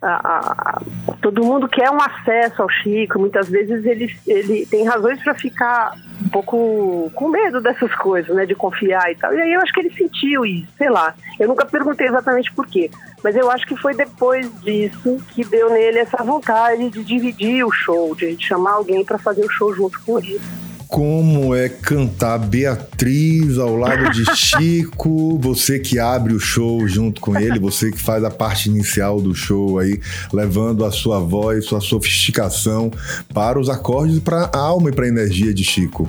a, 0.00 0.14
a, 0.14 0.82
todo 1.20 1.44
mundo 1.44 1.68
quer 1.68 1.90
um 1.90 2.00
acesso 2.00 2.62
ao 2.62 2.68
Chico, 2.68 3.18
muitas 3.18 3.48
vezes 3.48 3.84
ele, 3.84 4.14
ele 4.26 4.66
tem 4.66 4.84
razões 4.84 5.22
para 5.22 5.34
ficar 5.34 5.94
um 6.24 6.28
pouco 6.28 7.10
com 7.14 7.28
medo 7.28 7.60
dessas 7.60 7.94
coisas, 7.96 8.34
né, 8.34 8.46
de 8.46 8.54
confiar 8.54 9.10
e 9.10 9.16
tal. 9.16 9.32
E 9.34 9.40
aí 9.40 9.52
eu 9.52 9.60
acho 9.60 9.72
que 9.72 9.80
ele 9.80 9.90
sentiu 9.90 10.44
isso, 10.44 10.68
sei 10.76 10.90
lá. 10.90 11.14
Eu 11.38 11.48
nunca 11.48 11.64
perguntei 11.64 12.06
exatamente 12.06 12.52
por 12.52 12.66
quê, 12.66 12.90
mas 13.22 13.36
eu 13.36 13.50
acho 13.50 13.66
que 13.66 13.76
foi 13.76 13.94
depois 13.94 14.50
disso 14.62 15.18
que 15.30 15.44
deu 15.44 15.70
nele 15.70 15.98
essa 15.98 16.22
vontade 16.22 16.90
de 16.90 17.04
dividir 17.04 17.64
o 17.64 17.70
show, 17.70 18.14
de 18.14 18.36
chamar 18.44 18.72
alguém 18.72 19.04
para 19.04 19.18
fazer 19.18 19.44
o 19.44 19.50
show 19.50 19.74
junto 19.74 20.00
com 20.04 20.18
ele 20.18 20.40
como 20.88 21.54
é 21.54 21.68
cantar 21.68 22.38
Beatriz 22.38 23.58
ao 23.58 23.76
lado 23.76 24.10
de 24.10 24.24
Chico, 24.36 25.38
você 25.38 25.78
que 25.78 25.98
abre 25.98 26.34
o 26.34 26.40
show 26.40 26.86
junto 26.86 27.20
com 27.20 27.38
ele, 27.38 27.58
você 27.58 27.90
que 27.90 27.98
faz 27.98 28.22
a 28.24 28.30
parte 28.30 28.68
inicial 28.68 29.20
do 29.20 29.34
show 29.34 29.78
aí, 29.78 30.00
levando 30.32 30.84
a 30.84 30.90
sua 30.90 31.18
voz, 31.18 31.64
sua 31.64 31.80
sofisticação 31.80 32.90
para 33.32 33.58
os 33.58 33.68
acordes, 33.68 34.18
para 34.20 34.50
a 34.52 34.58
alma 34.58 34.90
e 34.90 34.92
para 34.92 35.04
a 35.04 35.08
energia 35.08 35.52
de 35.52 35.64
Chico. 35.64 36.08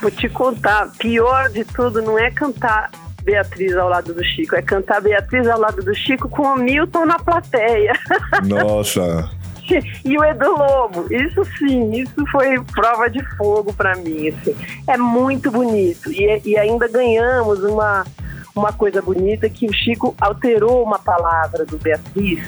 Vou 0.00 0.10
te 0.10 0.28
contar, 0.28 0.90
pior 0.98 1.48
de 1.50 1.64
tudo 1.64 2.02
não 2.02 2.18
é 2.18 2.30
cantar 2.30 2.90
Beatriz 3.22 3.76
ao 3.76 3.88
lado 3.88 4.12
do 4.12 4.24
Chico, 4.24 4.56
é 4.56 4.62
cantar 4.62 5.00
Beatriz 5.00 5.46
ao 5.46 5.58
lado 5.58 5.82
do 5.82 5.94
Chico 5.94 6.28
com 6.28 6.42
o 6.42 6.56
Milton 6.56 7.06
na 7.06 7.18
plateia. 7.18 7.92
Nossa, 8.44 9.30
e 10.04 10.18
o 10.18 10.24
Edu 10.24 10.50
Lobo. 10.56 11.06
Isso 11.12 11.44
sim, 11.58 11.92
isso 11.92 12.24
foi 12.30 12.60
prova 12.72 13.08
de 13.08 13.24
fogo 13.36 13.72
para 13.72 13.94
mim. 13.96 14.28
Assim. 14.28 14.56
É 14.88 14.96
muito 14.96 15.50
bonito. 15.50 16.10
E, 16.12 16.42
e 16.44 16.58
ainda 16.58 16.88
ganhamos 16.88 17.62
uma, 17.62 18.04
uma 18.54 18.72
coisa 18.72 19.00
bonita 19.00 19.48
que 19.48 19.66
o 19.66 19.72
Chico 19.72 20.14
alterou 20.20 20.82
uma 20.82 20.98
palavra 20.98 21.64
do 21.64 21.78
Beatriz 21.78 22.42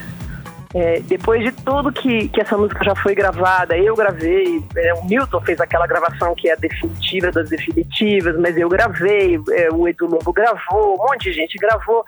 é, 0.75 0.99
depois 1.03 1.41
de 1.45 1.53
tudo 1.53 1.93
que, 1.93 2.29
que 2.29 2.41
essa 2.41 2.59
música 2.59 2.85
já 2.85 2.97
foi 2.97 3.15
gravada, 3.15 3.79
eu 3.79 3.95
gravei, 3.95 4.61
é, 4.77 4.93
o 4.95 5.05
Milton 5.05 5.41
fez 5.43 5.61
aquela 5.61 5.87
gravação 5.87 6.35
que 6.35 6.49
é 6.49 6.55
a 6.55 6.57
definitiva 6.57 7.31
das 7.31 7.49
definitivas, 7.49 8.37
mas 8.41 8.57
eu 8.57 8.69
gravei, 8.69 9.41
é, 9.53 9.71
o 9.71 9.87
Edu 9.87 10.07
Lobo 10.07 10.33
gravou, 10.33 10.95
um 10.95 11.09
monte 11.09 11.31
de 11.31 11.33
gente 11.33 11.57
gravou. 11.59 12.05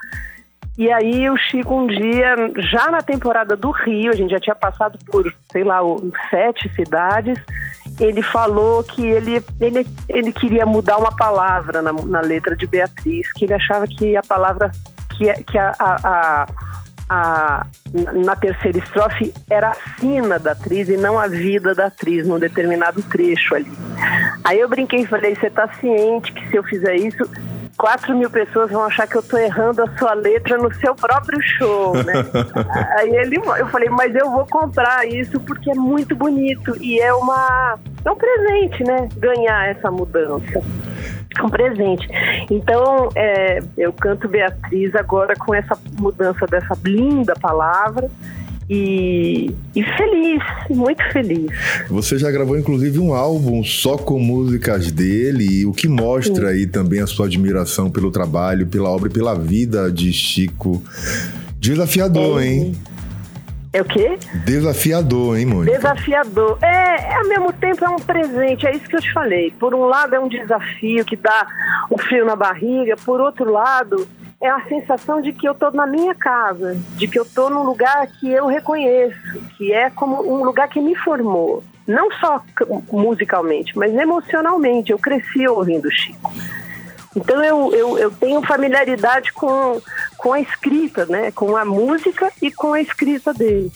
E 0.78 0.92
aí 0.92 1.30
o 1.30 1.36
Chico 1.36 1.74
um 1.74 1.86
dia, 1.86 2.34
já 2.70 2.90
na 2.90 3.00
temporada 3.00 3.56
do 3.56 3.70
Rio, 3.70 4.12
a 4.12 4.16
gente 4.16 4.30
já 4.30 4.38
tinha 4.38 4.54
passado 4.54 4.98
por, 5.06 5.32
sei 5.50 5.64
lá, 5.64 5.80
sete 6.30 6.68
cidades, 6.74 7.38
ele 7.98 8.20
falou 8.20 8.84
que 8.84 9.06
ele, 9.06 9.42
ele, 9.58 9.86
ele 10.08 10.32
queria 10.32 10.66
mudar 10.66 10.98
uma 10.98 11.14
palavra 11.16 11.80
na, 11.80 11.92
na 11.92 12.20
letra 12.20 12.54
de 12.54 12.66
Beatriz, 12.66 13.32
que 13.32 13.46
ele 13.46 13.54
achava 13.54 13.86
que 13.86 14.16
a 14.16 14.22
palavra, 14.22 14.70
que, 15.16 15.32
que 15.44 15.56
a, 15.56 15.72
a, 15.80 16.46
a 17.08 17.66
na 18.14 18.34
terceira 18.36 18.78
estrofe 18.78 19.32
era 19.48 19.70
a 19.70 19.74
sina 19.98 20.38
da 20.38 20.52
atriz 20.52 20.88
e 20.88 20.96
não 20.96 21.18
a 21.18 21.28
vida 21.28 21.74
da 21.74 21.86
atriz 21.86 22.26
num 22.26 22.38
determinado 22.38 23.02
trecho 23.02 23.54
ali. 23.54 23.72
Aí 24.44 24.60
eu 24.60 24.68
brinquei 24.68 25.00
e 25.00 25.06
falei: 25.06 25.34
você 25.34 25.46
está 25.46 25.68
ciente 25.74 26.32
que 26.32 26.48
se 26.48 26.56
eu 26.56 26.64
fizer 26.64 26.96
isso, 26.96 27.24
4 27.76 28.16
mil 28.16 28.30
pessoas 28.30 28.70
vão 28.70 28.82
achar 28.82 29.06
que 29.06 29.16
eu 29.16 29.20
estou 29.20 29.38
errando 29.38 29.82
a 29.82 29.98
sua 29.98 30.14
letra 30.14 30.56
no 30.56 30.72
seu 30.74 30.94
próprio 30.94 31.40
show, 31.42 31.94
né? 32.02 32.14
Aí 32.98 33.14
ele, 33.16 33.36
eu 33.36 33.66
falei, 33.68 33.88
mas 33.90 34.14
eu 34.14 34.30
vou 34.30 34.46
comprar 34.46 35.06
isso 35.06 35.38
porque 35.40 35.70
é 35.70 35.74
muito 35.74 36.14
bonito 36.16 36.76
e 36.80 36.98
é 37.00 37.12
uma 37.12 37.78
é 38.04 38.10
um 38.10 38.16
presente, 38.16 38.84
né? 38.84 39.08
Ganhar 39.16 39.68
essa 39.68 39.90
mudança 39.90 40.62
um 41.42 41.50
presente. 41.50 42.08
Então, 42.50 43.10
é, 43.14 43.58
eu 43.76 43.92
canto 43.92 44.28
Beatriz 44.28 44.94
agora 44.94 45.34
com 45.36 45.54
essa 45.54 45.78
mudança 45.98 46.46
dessa 46.46 46.74
linda 46.84 47.34
palavra. 47.34 48.10
E, 48.68 49.54
e, 49.76 49.82
feliz, 49.96 50.42
muito 50.70 51.02
feliz. 51.12 51.50
Você 51.88 52.18
já 52.18 52.30
gravou 52.30 52.58
inclusive 52.58 52.98
um 52.98 53.14
álbum 53.14 53.62
só 53.62 53.96
com 53.96 54.18
músicas 54.18 54.90
dele, 54.90 55.64
o 55.64 55.72
que 55.72 55.86
mostra 55.86 56.48
Sim. 56.48 56.54
aí 56.54 56.66
também 56.66 57.00
a 57.00 57.06
sua 57.06 57.26
admiração 57.26 57.90
pelo 57.90 58.10
trabalho, 58.10 58.66
pela 58.66 58.90
obra 58.90 59.08
e 59.08 59.12
pela 59.12 59.34
vida 59.34 59.90
de 59.90 60.12
Chico. 60.12 60.82
Desafiador, 61.58 62.42
é. 62.42 62.46
hein? 62.46 62.76
É 63.72 63.82
o 63.82 63.84
quê? 63.84 64.18
Desafiador, 64.44 65.38
hein, 65.38 65.46
Mônica? 65.46 65.76
Desafiador. 65.76 66.58
É, 66.62 67.12
é, 67.12 67.14
ao 67.16 67.28
mesmo 67.28 67.52
tempo 67.52 67.84
é 67.84 67.88
um 67.88 67.96
presente, 67.96 68.66
é 68.66 68.74
isso 68.74 68.88
que 68.88 68.96
eu 68.96 69.00
te 69.00 69.12
falei. 69.12 69.52
Por 69.60 69.74
um 69.74 69.84
lado 69.84 70.14
é 70.14 70.18
um 70.18 70.28
desafio 70.28 71.04
que 71.04 71.14
dá 71.14 71.46
um 71.90 71.98
frio 71.98 72.24
na 72.24 72.34
barriga, 72.34 72.96
por 73.04 73.20
outro 73.20 73.52
lado 73.52 74.08
é 74.40 74.48
a 74.48 74.60
sensação 74.68 75.20
de 75.20 75.32
que 75.32 75.48
eu 75.48 75.52
estou 75.52 75.72
na 75.72 75.86
minha 75.86 76.14
casa, 76.14 76.76
de 76.96 77.08
que 77.08 77.18
eu 77.18 77.22
estou 77.22 77.48
num 77.48 77.62
lugar 77.62 78.06
que 78.06 78.30
eu 78.30 78.46
reconheço, 78.46 79.40
que 79.56 79.72
é 79.72 79.90
como 79.90 80.22
um 80.22 80.44
lugar 80.44 80.68
que 80.68 80.80
me 80.80 80.94
formou. 80.94 81.62
Não 81.86 82.10
só 82.12 82.42
musicalmente, 82.90 83.76
mas 83.78 83.94
emocionalmente. 83.94 84.90
Eu 84.90 84.98
cresci 84.98 85.46
ouvindo 85.46 85.90
Chico. 85.90 86.32
Então 87.14 87.42
eu, 87.42 87.72
eu, 87.72 87.98
eu 87.98 88.10
tenho 88.10 88.42
familiaridade 88.42 89.32
com, 89.32 89.80
com 90.18 90.32
a 90.32 90.40
escrita, 90.40 91.06
né? 91.06 91.30
Com 91.30 91.56
a 91.56 91.64
música 91.64 92.30
e 92.42 92.50
com 92.50 92.72
a 92.72 92.80
escrita 92.80 93.32
dele. 93.32 93.70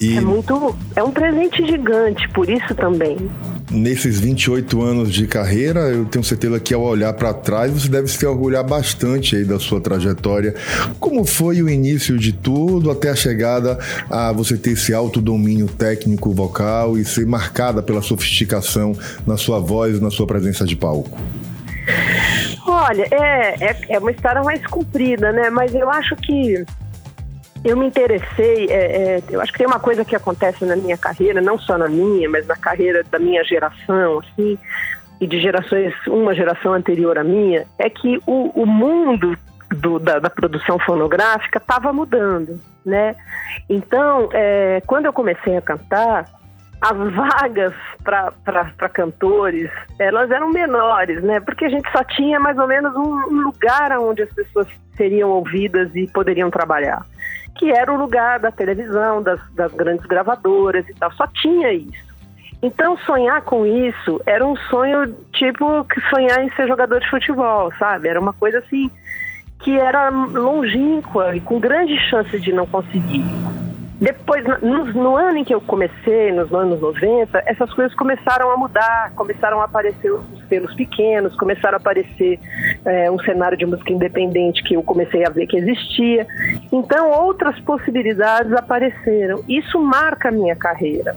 E... 0.00 0.18
É 0.18 0.20
muito. 0.20 0.76
É 0.94 1.02
um 1.02 1.10
presente 1.10 1.66
gigante, 1.66 2.28
por 2.28 2.48
isso 2.48 2.74
também. 2.74 3.16
Nesses 3.70 4.20
28 4.20 4.80
anos 4.80 5.12
de 5.12 5.26
carreira, 5.26 5.80
eu 5.88 6.04
tenho 6.04 6.24
certeza 6.24 6.60
que 6.60 6.72
ao 6.72 6.82
olhar 6.82 7.12
para 7.14 7.34
trás 7.34 7.72
você 7.72 7.88
deve 7.88 8.06
se 8.06 8.24
orgulhar 8.24 8.62
bastante 8.62 9.34
aí 9.34 9.44
da 9.44 9.58
sua 9.58 9.80
trajetória. 9.80 10.54
Como 11.00 11.24
foi 11.24 11.60
o 11.62 11.68
início 11.68 12.16
de 12.16 12.32
tudo 12.32 12.90
até 12.90 13.10
a 13.10 13.16
chegada 13.16 13.78
a 14.08 14.30
você 14.30 14.56
ter 14.56 14.72
esse 14.72 14.94
alto 14.94 15.20
domínio 15.20 15.66
técnico 15.66 16.32
vocal 16.32 16.96
e 16.96 17.04
ser 17.04 17.26
marcada 17.26 17.82
pela 17.82 18.02
sofisticação 18.02 18.96
na 19.26 19.36
sua 19.36 19.58
voz 19.58 20.00
na 20.00 20.10
sua 20.10 20.26
presença 20.26 20.64
de 20.64 20.76
palco? 20.76 21.18
Olha, 22.66 23.06
é, 23.10 23.64
é, 23.64 23.76
é, 23.90 23.98
uma 23.98 24.10
história 24.10 24.42
mais 24.42 24.64
comprida, 24.66 25.32
né? 25.32 25.50
Mas 25.50 25.74
eu 25.74 25.88
acho 25.90 26.16
que 26.16 26.64
eu 27.66 27.76
me 27.76 27.86
interessei, 27.86 28.66
é, 28.70 29.16
é, 29.16 29.22
eu 29.28 29.40
acho 29.40 29.50
que 29.52 29.58
tem 29.58 29.66
uma 29.66 29.80
coisa 29.80 30.04
que 30.04 30.14
acontece 30.14 30.64
na 30.64 30.76
minha 30.76 30.96
carreira, 30.96 31.40
não 31.40 31.58
só 31.58 31.76
na 31.76 31.88
minha, 31.88 32.28
mas 32.30 32.46
na 32.46 32.56
carreira 32.56 33.02
da 33.10 33.18
minha 33.18 33.42
geração, 33.42 34.20
assim, 34.20 34.56
e 35.20 35.26
de 35.26 35.40
gerações, 35.40 35.92
uma 36.06 36.32
geração 36.32 36.72
anterior 36.72 37.18
à 37.18 37.24
minha, 37.24 37.66
é 37.76 37.90
que 37.90 38.20
o, 38.24 38.62
o 38.62 38.66
mundo 38.66 39.36
do, 39.70 39.98
da, 39.98 40.20
da, 40.20 40.30
produção 40.30 40.78
fonográfica 40.78 41.58
estava 41.58 41.92
mudando, 41.92 42.60
né? 42.84 43.16
Então, 43.68 44.28
é, 44.32 44.80
quando 44.86 45.06
eu 45.06 45.12
comecei 45.12 45.56
a 45.56 45.60
cantar, 45.60 46.26
as 46.80 46.96
vagas 47.14 47.74
para 48.04 48.88
cantores, 48.88 49.68
elas 49.98 50.30
eram 50.30 50.50
menores, 50.50 51.20
né? 51.22 51.40
Porque 51.40 51.64
a 51.64 51.68
gente 51.68 51.90
só 51.90 52.04
tinha 52.04 52.38
mais 52.38 52.56
ou 52.58 52.68
menos 52.68 52.94
um, 52.94 53.12
um 53.28 53.40
lugar 53.42 53.98
onde 53.98 54.22
as 54.22 54.32
pessoas 54.32 54.68
seriam 54.94 55.30
ouvidas 55.30 55.94
e 55.96 56.06
poderiam 56.06 56.50
trabalhar. 56.50 57.04
Que 57.58 57.70
era 57.70 57.92
o 57.92 57.96
lugar 57.96 58.38
da 58.38 58.50
televisão, 58.50 59.22
das, 59.22 59.40
das 59.54 59.72
grandes 59.72 60.04
gravadoras 60.06 60.88
e 60.88 60.94
tal. 60.94 61.12
Só 61.12 61.26
tinha 61.26 61.72
isso. 61.72 62.06
Então, 62.62 62.96
sonhar 62.98 63.42
com 63.42 63.66
isso 63.66 64.20
era 64.24 64.44
um 64.44 64.56
sonho 64.56 65.14
tipo 65.32 65.84
que 65.84 66.00
sonhar 66.08 66.42
em 66.42 66.50
ser 66.52 66.66
jogador 66.66 67.00
de 67.00 67.08
futebol, 67.10 67.72
sabe? 67.78 68.08
Era 68.08 68.20
uma 68.20 68.32
coisa 68.32 68.58
assim 68.58 68.90
que 69.60 69.78
era 69.78 70.10
longínqua 70.10 71.34
e 71.34 71.40
com 71.40 71.58
grande 71.58 71.98
chance 72.08 72.38
de 72.38 72.52
não 72.52 72.66
conseguir. 72.66 73.24
Depois, 74.00 74.44
no, 74.60 74.84
no, 74.92 75.16
ano 75.16 75.38
em 75.38 75.44
que 75.44 75.54
eu 75.54 75.60
comecei, 75.60 76.30
nos 76.30 76.52
anos 76.52 76.80
90, 76.80 77.42
essas 77.46 77.72
coisas 77.72 77.94
começaram 77.94 78.50
a 78.50 78.56
mudar, 78.56 79.12
começaram 79.14 79.60
a 79.60 79.64
aparecer 79.64 80.12
os 80.12 80.22
pelos 80.50 80.74
pequenos, 80.74 81.34
começaram 81.36 81.76
a 81.76 81.80
aparecer 81.80 82.38
é, 82.86 83.10
um 83.10 83.18
cenário 83.18 83.58
de 83.58 83.66
música 83.66 83.92
independente 83.92 84.62
que 84.62 84.74
eu 84.74 84.82
comecei 84.82 85.26
a 85.26 85.30
ver 85.30 85.46
que 85.46 85.56
existia. 85.56 86.26
Então, 86.72 87.10
outras 87.10 87.58
possibilidades 87.60 88.52
apareceram. 88.52 89.44
Isso 89.48 89.78
marca 89.80 90.28
a 90.28 90.32
minha 90.32 90.54
carreira, 90.54 91.14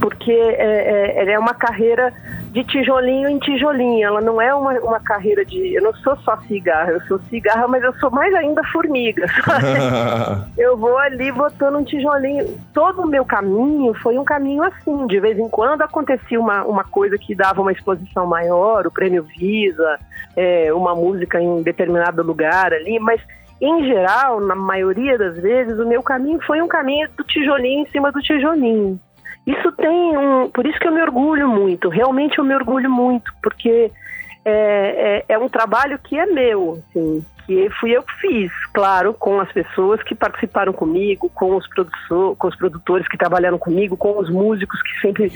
porque 0.00 0.30
é, 0.30 1.24
é, 1.24 1.32
é 1.32 1.38
uma 1.38 1.54
carreira 1.54 2.12
de 2.50 2.64
tijolinho 2.64 3.28
em 3.28 3.38
tijolinho. 3.38 4.06
Ela 4.06 4.20
não 4.20 4.40
é 4.40 4.54
uma, 4.54 4.72
uma 4.80 5.00
carreira 5.00 5.44
de. 5.44 5.74
Eu 5.74 5.82
não 5.82 5.94
sou 5.94 6.16
só 6.18 6.36
cigarra, 6.48 6.92
eu 6.92 7.00
sou 7.02 7.18
cigarra, 7.28 7.66
mas 7.68 7.82
eu 7.82 7.92
sou 7.94 8.10
mais 8.10 8.34
ainda 8.34 8.62
formiga. 8.64 9.26
eu 10.56 10.76
vou 10.76 10.96
ali 10.98 11.30
botando 11.32 11.76
um 11.76 11.84
tijolinho. 11.84 12.58
Todo 12.72 13.02
o 13.02 13.06
meu 13.06 13.24
caminho 13.24 13.94
foi 13.94 14.18
um 14.18 14.24
caminho 14.24 14.62
assim. 14.62 15.06
De 15.06 15.20
vez 15.20 15.38
em 15.38 15.48
quando 15.48 15.82
acontecia 15.82 16.40
uma, 16.40 16.64
uma 16.64 16.84
coisa 16.84 17.16
que 17.18 17.34
dava 17.34 17.60
uma 17.60 17.72
exposição 17.72 18.26
maior, 18.26 18.86
o 18.86 18.90
prêmio 18.90 19.22
Visa, 19.22 19.98
é, 20.36 20.72
uma 20.72 20.94
música 20.94 21.40
em 21.40 21.62
determinado 21.62 22.22
lugar 22.22 22.72
ali, 22.72 22.98
mas 22.98 23.20
em 23.60 23.86
geral, 23.88 24.40
na 24.40 24.54
maioria 24.54 25.18
das 25.18 25.36
vezes, 25.36 25.78
o 25.78 25.86
meu 25.86 26.00
caminho 26.02 26.40
foi 26.46 26.62
um 26.62 26.68
caminho 26.68 27.08
do 27.16 27.24
tijolinho 27.24 27.82
em 27.82 27.90
cima 27.90 28.12
do 28.12 28.20
tijolinho. 28.20 29.00
Isso 29.46 29.72
tem 29.72 30.16
um. 30.16 30.50
Por 30.50 30.66
isso 30.66 30.78
que 30.78 30.86
eu 30.86 30.92
me 30.92 31.02
orgulho 31.02 31.48
muito, 31.48 31.88
realmente 31.88 32.38
eu 32.38 32.44
me 32.44 32.54
orgulho 32.54 32.90
muito, 32.90 33.32
porque 33.42 33.90
é, 34.44 35.24
é, 35.28 35.34
é 35.34 35.38
um 35.38 35.48
trabalho 35.48 35.98
que 35.98 36.18
é 36.18 36.26
meu, 36.26 36.82
assim, 36.90 37.24
que 37.46 37.70
fui 37.80 37.96
eu 37.96 38.02
que 38.02 38.14
fiz, 38.20 38.52
claro, 38.74 39.14
com 39.14 39.40
as 39.40 39.50
pessoas 39.50 40.02
que 40.02 40.14
participaram 40.14 40.72
comigo, 40.72 41.30
com 41.34 41.56
os, 41.56 41.66
com 42.06 42.46
os 42.46 42.56
produtores 42.56 43.08
que 43.08 43.16
trabalharam 43.16 43.58
comigo, 43.58 43.96
com 43.96 44.18
os 44.18 44.30
músicos 44.30 44.80
que 44.82 45.00
sempre 45.00 45.32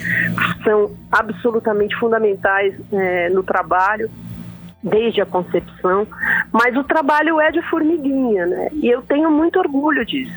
são 0.62 0.94
absolutamente 1.10 1.96
fundamentais 1.96 2.74
é, 2.92 3.30
no 3.30 3.42
trabalho 3.42 4.10
desde 4.82 5.20
a 5.20 5.26
concepção, 5.26 6.06
mas 6.50 6.76
o 6.76 6.82
trabalho 6.82 7.40
é 7.40 7.50
de 7.52 7.62
formiguinha, 7.70 8.46
né? 8.46 8.68
E 8.72 8.88
eu 8.88 9.00
tenho 9.02 9.30
muito 9.30 9.58
orgulho 9.58 10.04
disso. 10.04 10.32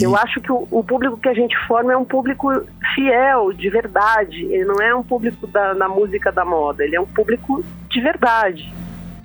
Eu 0.00 0.16
acho 0.16 0.40
que 0.40 0.52
o, 0.52 0.66
o, 0.70 0.84
público 0.84 1.16
que 1.16 1.28
a 1.28 1.34
gente 1.34 1.56
forma 1.66 1.92
é 1.92 1.96
um 1.96 2.04
público 2.04 2.48
fiel, 2.94 3.52
de 3.52 3.68
verdade. 3.68 4.44
Ele 4.44 4.64
não 4.64 4.80
é 4.80 4.94
um 4.94 5.02
público 5.02 5.46
da, 5.46 5.74
da 5.74 5.88
música 5.88 6.30
da 6.30 6.44
moda, 6.44 6.84
ele 6.84 6.96
é 6.96 7.00
um 7.00 7.06
público 7.06 7.64
de 7.88 8.00
verdade. 8.00 8.72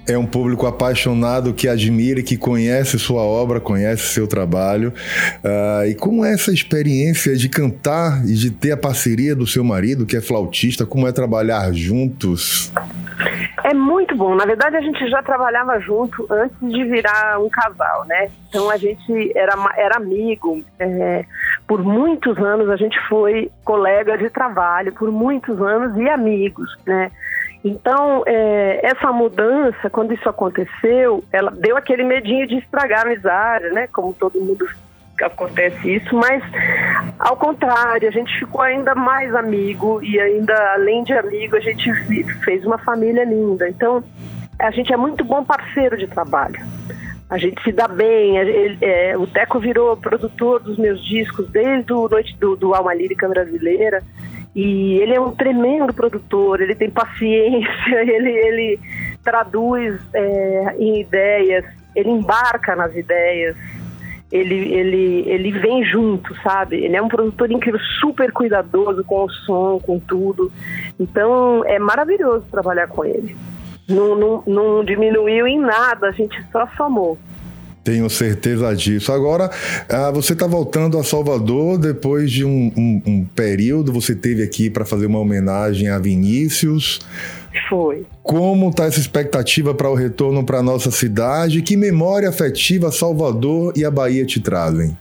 É 0.07 0.15
um 0.15 0.25
público 0.25 0.67
apaixonado 0.67 1.51
que 1.51 1.67
admira 1.67 2.21
que 2.21 2.37
conhece 2.37 2.99
sua 2.99 3.23
obra, 3.23 3.59
conhece 3.59 4.13
seu 4.13 4.27
trabalho. 4.27 4.93
Uh, 5.43 5.87
e 5.87 5.95
como 5.95 6.23
é 6.23 6.31
essa 6.31 6.53
experiência 6.53 7.35
de 7.35 7.49
cantar 7.49 8.23
e 8.23 8.33
de 8.35 8.51
ter 8.51 8.71
a 8.71 8.77
parceria 8.77 9.35
do 9.35 9.47
seu 9.47 9.63
marido, 9.63 10.05
que 10.05 10.15
é 10.15 10.21
flautista, 10.21 10.85
como 10.85 11.07
é 11.07 11.11
trabalhar 11.11 11.73
juntos? 11.73 12.71
É 13.65 13.73
muito 13.73 14.15
bom. 14.15 14.35
Na 14.35 14.45
verdade, 14.45 14.75
a 14.77 14.81
gente 14.81 15.09
já 15.09 15.23
trabalhava 15.23 15.79
junto 15.79 16.27
antes 16.31 16.55
de 16.61 16.83
virar 16.83 17.39
um 17.39 17.49
casal, 17.49 18.05
né? 18.05 18.29
Então 18.47 18.69
a 18.69 18.77
gente 18.77 19.35
era, 19.35 19.55
era 19.75 19.97
amigo. 19.97 20.63
É, 20.79 21.25
por 21.67 21.83
muitos 21.83 22.37
anos 22.37 22.69
a 22.69 22.75
gente 22.75 22.95
foi 23.09 23.49
colega 23.63 24.19
de 24.19 24.29
trabalho, 24.29 24.93
por 24.93 25.11
muitos 25.11 25.59
anos 25.59 25.97
e 25.97 26.07
amigos, 26.07 26.77
né? 26.85 27.11
Então, 27.63 28.21
é, 28.27 28.81
essa 28.83 29.11
mudança, 29.11 29.89
quando 29.89 30.13
isso 30.13 30.29
aconteceu, 30.29 31.23
ela 31.33 31.49
deu 31.49 31.75
aquele 31.75 32.03
medinho 32.03 32.45
de 32.45 32.57
estragar 32.57 32.99
a 32.99 33.07
amizade, 33.07 33.71
né? 33.71 33.87
Como 33.87 34.13
todo 34.13 34.39
mundo 34.39 34.69
acontece 35.23 35.95
isso, 35.95 36.15
mas 36.15 36.43
ao 37.19 37.37
contrário, 37.37 38.07
a 38.07 38.11
gente 38.11 38.37
ficou 38.39 38.61
ainda 38.61 38.93
mais 38.93 39.33
amigo 39.33 40.03
e 40.03 40.19
ainda 40.19 40.53
além 40.73 41.03
de 41.03 41.13
amigo, 41.13 41.55
a 41.55 41.59
gente 41.59 41.93
fez 42.43 42.65
uma 42.65 42.77
família 42.77 43.23
linda. 43.23 43.69
Então, 43.69 44.03
a 44.59 44.71
gente 44.71 44.91
é 44.91 44.97
muito 44.97 45.23
bom 45.23 45.43
parceiro 45.43 45.97
de 45.97 46.07
trabalho. 46.07 46.59
A 47.29 47.37
gente 47.37 47.61
se 47.63 47.71
dá 47.71 47.87
bem. 47.87 48.37
Ele, 48.37 48.77
é, 48.81 49.17
o 49.17 49.25
Teco 49.25 49.59
virou 49.59 49.97
produtor 49.97 50.61
dos 50.61 50.77
meus 50.77 51.03
discos 51.03 51.49
desde 51.49 51.91
o 51.93 52.07
Noite 52.07 52.35
do, 52.37 52.55
do 52.55 52.73
Alma 52.73 52.93
Lírica 52.93 53.27
Brasileira. 53.27 54.03
E 54.55 54.99
ele 54.99 55.13
é 55.13 55.19
um 55.19 55.31
tremendo 55.31 55.93
produtor, 55.93 56.61
ele 56.61 56.75
tem 56.75 56.89
paciência, 56.89 57.67
ele, 58.07 58.29
ele 58.29 58.79
traduz 59.21 59.99
é, 60.13 60.75
em 60.77 61.01
ideias, 61.01 61.65
ele 61.93 62.09
embarca 62.09 62.73
nas 62.73 62.95
ideias 62.95 63.57
ele, 64.35 64.73
ele, 64.73 65.23
ele 65.29 65.51
vem 65.51 65.83
junto, 65.85 66.35
sabe? 66.41 66.83
Ele 66.83 66.95
é 66.95 67.01
um 67.01 67.07
produtor 67.07 67.49
incrível, 67.51 67.79
super 67.99 68.31
cuidadoso 68.31 69.03
com 69.03 69.23
o 69.23 69.29
som, 69.29 69.79
com 69.79 69.99
tudo. 69.99 70.51
Então 70.99 71.63
é 71.65 71.79
maravilhoso 71.79 72.45
trabalhar 72.51 72.87
com 72.87 73.05
ele. 73.05 73.35
Não, 73.87 74.15
não, 74.15 74.43
não 74.45 74.83
diminuiu 74.83 75.47
em 75.47 75.59
nada, 75.59 76.07
a 76.07 76.11
gente 76.11 76.37
só 76.51 76.67
somou. 76.75 77.17
Tenho 77.85 78.09
certeza 78.09 78.75
disso. 78.75 79.11
Agora, 79.11 79.47
ah, 79.87 80.09
você 80.09 80.33
está 80.33 80.47
voltando 80.47 80.97
a 80.97 81.03
Salvador 81.03 81.77
depois 81.77 82.31
de 82.31 82.43
um, 82.43 82.71
um, 82.75 83.01
um 83.05 83.25
período. 83.25 83.93
Você 83.93 84.15
teve 84.15 84.41
aqui 84.41 84.71
para 84.71 84.83
fazer 84.83 85.05
uma 85.05 85.19
homenagem 85.19 85.87
a 85.87 85.99
Vinícius. 85.99 86.99
Foi. 87.69 88.03
Como 88.23 88.69
está 88.69 88.85
essa 88.85 88.99
expectativa 88.99 89.75
para 89.75 89.87
o 89.87 89.93
retorno 89.93 90.43
para 90.43 90.63
nossa 90.63 90.89
cidade? 90.89 91.61
Que 91.61 91.77
memória 91.77 92.27
afetiva 92.27 92.91
Salvador 92.91 93.71
e 93.75 93.85
a 93.85 93.91
Bahia 93.91 94.25
te 94.25 94.41
trazem? 94.41 94.97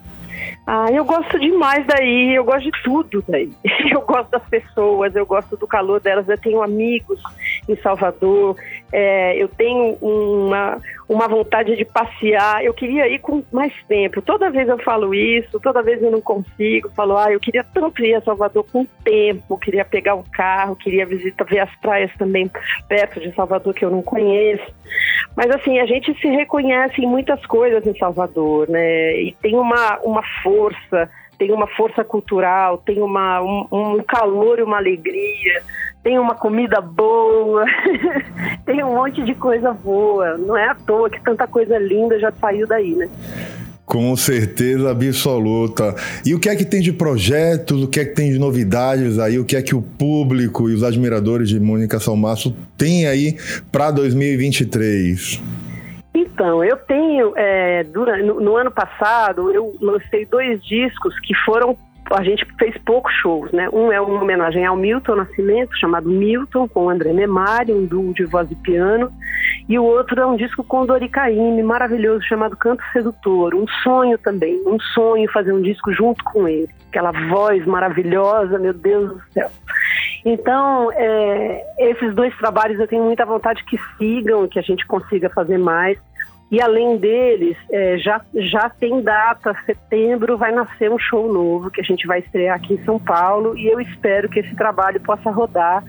Ah, 0.67 0.89
eu 0.93 1.07
gosto 1.07 1.39
demais 1.39 1.87
daí, 1.87 2.35
eu 2.35 2.45
gosto 2.45 2.65
de 2.65 2.83
tudo 2.83 3.25
daí. 3.29 3.51
Eu 3.91 4.01
gosto 4.01 4.31
das 4.31 4.43
pessoas, 4.49 5.15
eu 5.15 5.25
gosto 5.25 5.57
do 5.57 5.67
calor 5.67 6.01
delas, 6.01 6.29
eu 6.29 6.39
tenho 6.39 6.63
amigos 6.63 7.21
em 7.69 7.77
Salvador, 7.77 8.57
é, 8.93 9.41
eu 9.41 9.47
tenho 9.47 9.97
uma, 10.01 10.81
uma 11.09 11.29
vontade 11.29 11.77
de 11.77 11.85
passear, 11.85 12.65
eu 12.65 12.73
queria 12.73 13.09
ir 13.09 13.19
com 13.19 13.43
mais 13.53 13.73
tempo. 13.87 14.23
Toda 14.23 14.51
vez 14.51 14.69
eu 14.69 14.79
falo 14.79 15.15
isso, 15.15 15.61
toda 15.61 15.83
vez 15.83 16.03
eu 16.03 16.11
não 16.11 16.21
consigo, 16.21 16.91
falo, 16.91 17.17
ah, 17.17 17.31
eu 17.31 17.41
queria 17.41 17.63
tanto 17.63 18.05
ir 18.05 18.15
a 18.15 18.23
Salvador 18.23 18.65
com 18.73 18.87
tempo, 19.05 19.59
queria 19.59 19.85
pegar 19.85 20.15
um 20.15 20.23
carro, 20.23 20.77
queria 20.77 21.05
visitar, 21.05 21.45
ver 21.45 21.61
as 21.61 21.75
praias 21.77 22.11
também 22.17 22.51
perto 22.89 23.21
de 23.21 23.35
Salvador 23.35 23.75
que 23.75 23.85
eu 23.85 23.91
não 23.91 24.03
conheço. 24.03 24.65
Mas 25.37 25.51
assim, 25.51 25.79
a 25.79 25.87
gente 25.87 26.15
se 26.21 26.29
reconhece 26.29 27.03
em 27.03 27.07
muitas 27.07 27.45
coisas 27.47 27.87
em 27.87 27.97
Salvador, 27.99 28.69
né? 28.69 29.21
E 29.21 29.37
tem 29.43 29.57
uma, 29.57 29.99
uma 30.01 30.23
força, 30.43 31.11
tem 31.39 31.53
uma 31.53 31.67
força 31.67 32.05
cultural, 32.05 32.79
tem 32.79 33.03
uma, 33.03 33.43
um, 33.43 33.67
um 33.71 34.03
calor 34.03 34.59
e 34.59 34.63
uma 34.63 34.79
alegria 34.79 35.63
tem 36.05 36.19
uma 36.19 36.35
comida 36.35 36.83
boa, 36.83 37.65
tem 38.67 38.85
um 38.85 38.95
monte 38.95 39.25
de 39.25 39.35
coisa 39.35 39.73
boa. 39.73 40.37
Não 40.37 40.55
é 40.55 40.69
à 40.69 40.75
toa 40.75 41.09
que 41.09 41.21
tanta 41.25 41.49
coisa 41.49 41.79
linda 41.79 42.21
já 42.21 42.31
saiu 42.31 42.67
daí, 42.69 42.95
né? 42.95 43.09
Com 43.87 44.15
certeza 44.15 44.91
absoluta. 44.91 45.95
E 46.25 46.35
o 46.35 46.41
que 46.41 46.49
é 46.49 46.57
que 46.57 46.65
tem 46.65 46.81
de 46.81 46.93
projetos, 46.93 47.83
o 47.83 47.89
que 47.89 48.01
é 48.01 48.05
que 48.05 48.15
tem 48.15 48.31
de 48.31 48.39
novidades 48.39 49.19
aí, 49.19 49.39
o 49.39 49.45
que 49.45 49.57
é 49.57 49.63
que 49.63 49.75
o 49.75 49.81
público 49.81 50.69
e 50.69 50.75
os 50.75 50.83
admiradores 50.83 51.49
de 51.49 51.59
Mônica 51.59 51.99
Salmaço 51.99 52.55
têm 52.77 53.07
aí 53.07 53.37
para 53.73 53.91
2023? 53.91 55.43
Então, 56.15 56.63
eu 56.63 56.77
tenho, 56.77 57.33
é, 57.37 57.83
durante, 57.85 58.23
no, 58.25 58.41
no 58.41 58.57
ano 58.57 58.71
passado, 58.71 59.51
eu 59.51 59.75
lancei 59.81 60.27
dois 60.27 60.63
discos 60.65 61.19
que 61.21 61.35
foram 61.45 61.77
a 62.11 62.23
gente 62.23 62.47
fez 62.59 62.77
poucos 62.85 63.13
shows, 63.15 63.51
né? 63.53 63.69
Um 63.73 63.91
é 63.91 64.01
uma 64.01 64.23
homenagem 64.23 64.65
ao 64.65 64.77
Milton 64.77 65.17
Nascimento, 65.17 65.77
chamado 65.79 66.09
Milton, 66.09 66.69
com 66.69 66.91
André 66.91 67.13
Memari, 67.13 67.73
um 67.73 67.87
duo 67.87 68.13
de 68.13 68.25
voz 68.25 68.51
e 68.51 68.55
piano, 68.55 69.11
e 69.69 69.79
o 69.79 69.85
outro 69.85 70.21
é 70.21 70.27
um 70.27 70.37
disco 70.37 70.63
com 70.63 70.85
Dori 70.85 71.09
Caymmi, 71.09 71.63
maravilhoso, 71.63 72.25
chamado 72.25 72.57
Canto 72.57 72.83
Sedutor, 72.93 73.55
um 73.55 73.67
sonho 73.83 74.19
também, 74.19 74.61
um 74.67 74.79
sonho 74.79 75.31
fazer 75.33 75.53
um 75.53 75.63
disco 75.63 75.93
junto 75.93 76.23
com 76.25 76.47
ele, 76.47 76.69
aquela 76.89 77.13
voz 77.29 77.65
maravilhosa, 77.67 78.59
meu 78.59 78.75
Deus 78.75 79.11
do 79.11 79.23
céu. 79.33 79.51
Então, 80.25 80.91
é, 80.93 81.65
esses 81.79 82.15
dois 82.15 82.35
trabalhos 82.39 82.81
eu 82.81 82.89
tenho 82.89 83.05
muita 83.05 83.27
vontade 83.27 83.63
que 83.65 83.79
sigam, 83.99 84.49
que 84.49 84.59
a 84.59 84.63
gente 84.63 84.87
consiga 84.87 85.29
fazer 85.29 85.59
mais. 85.59 85.99
E 86.55 86.63
além 86.63 86.97
deles, 86.99 87.57
é, 87.69 87.99
já, 87.99 88.21
já 88.33 88.71
tem 88.71 89.03
data, 89.03 89.57
setembro 89.67 90.39
vai 90.39 90.53
nascer 90.53 90.89
um 90.89 91.01
show 91.01 91.27
novo 91.27 91.69
que 91.69 91.81
a 91.81 91.85
gente 91.85 92.07
vai 92.07 92.21
estrear 92.21 92.55
aqui 92.55 92.75
em 92.75 92.85
São 92.85 92.97
Paulo 92.97 93.59
e 93.59 93.67
eu 93.67 93.81
espero 93.81 94.29
que 94.29 94.39
esse 94.39 94.55
trabalho 94.55 95.01
possa 95.01 95.33
rodar 95.33 95.83